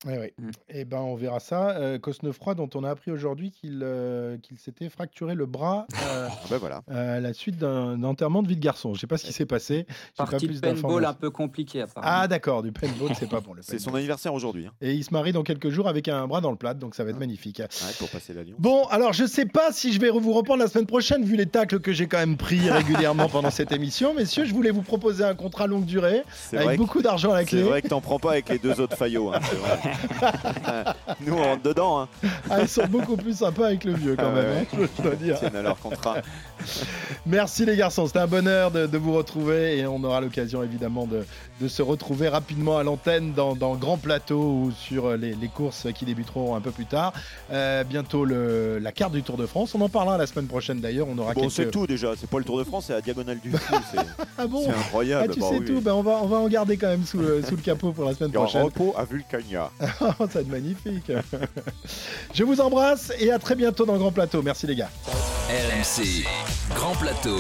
[0.05, 0.29] Oui, oui.
[0.39, 0.51] Mm.
[0.69, 1.71] Eh ben, on verra ça.
[1.71, 6.29] Euh, Cosnefroy, dont on a appris aujourd'hui qu'il euh, qu'il s'était fracturé le bras euh,
[6.31, 6.83] Ah ben voilà.
[6.89, 8.91] à la suite d'un enterrement de vie de garçon.
[8.91, 9.87] Je ne sais pas ce qui s'est passé.
[9.89, 11.31] J'ai pas Partie plus paintball un peu
[11.81, 12.13] apparemment.
[12.23, 14.73] Ah d'accord, du paintball, c'est pas le C'est son anniversaire aujourd'hui, hein.
[14.83, 17.03] Et il se marie dans quelques jours avec un bras dans le plat, donc ça
[17.03, 17.13] va Ah.
[17.13, 17.61] être magnifique.
[17.61, 18.57] Ouais, pour passer la Lyon.
[18.59, 21.47] Bon, alors je sais pas si je vais vous reprendre la semaine prochaine, vu les
[21.47, 24.13] tacles que j'ai quand même pris régulièrement pendant cette émission.
[24.13, 27.37] Messieurs, je voulais vous proposer un contrat longue durée, C'est avec que- beaucoup d'argent à
[27.37, 27.63] la c'est clé.
[27.63, 29.33] vrai que t'en prends pas avec les deux autres faillots.
[29.33, 29.86] hein, c'est.
[31.27, 32.01] Nous, on rentre dedans.
[32.01, 32.09] Hein.
[32.51, 35.15] Ah, ils sont beaucoup plus sympas avec le vieux quand Ah même, hein, je dois
[35.17, 35.39] dire.
[35.39, 36.17] Tiennent à leur contrat.
[37.27, 41.07] Merci les garçons, c'était un bonheur de, de vous retrouver et on aura l'occasion évidemment
[41.07, 41.25] de,
[41.61, 45.87] de se retrouver rapidement à l'antenne dans, dans Grand Plateau ou sur les, les courses
[45.95, 47.13] qui débuteront un peu plus tard.
[47.53, 50.81] Euh, bientôt le- la carte du Tour de France, on en parlera la semaine prochaine
[50.81, 51.53] d'ailleurs, on aura Bon, quelques...
[51.53, 52.13] c'est tout déjà.
[52.17, 53.75] C'est pas le Tour de France, c'est la diagonale du fou.
[54.39, 55.33] Ah bon c'est ah, incroyable.
[55.35, 55.65] tu Bah sais oui.
[55.65, 57.93] tout, ben, on, va, on va en garder quand même sous le, sous le capot
[57.93, 58.63] pour la semaine prochaine.
[58.63, 59.71] repos à Vulcania.
[59.99, 61.13] ça va être magnifique.
[62.35, 64.43] Je vous embrasse et à très bientôt dans Grand Plateau.
[64.43, 64.91] Merci les gars.
[65.49, 66.25] RMC,
[66.75, 67.39] Grand Plateau.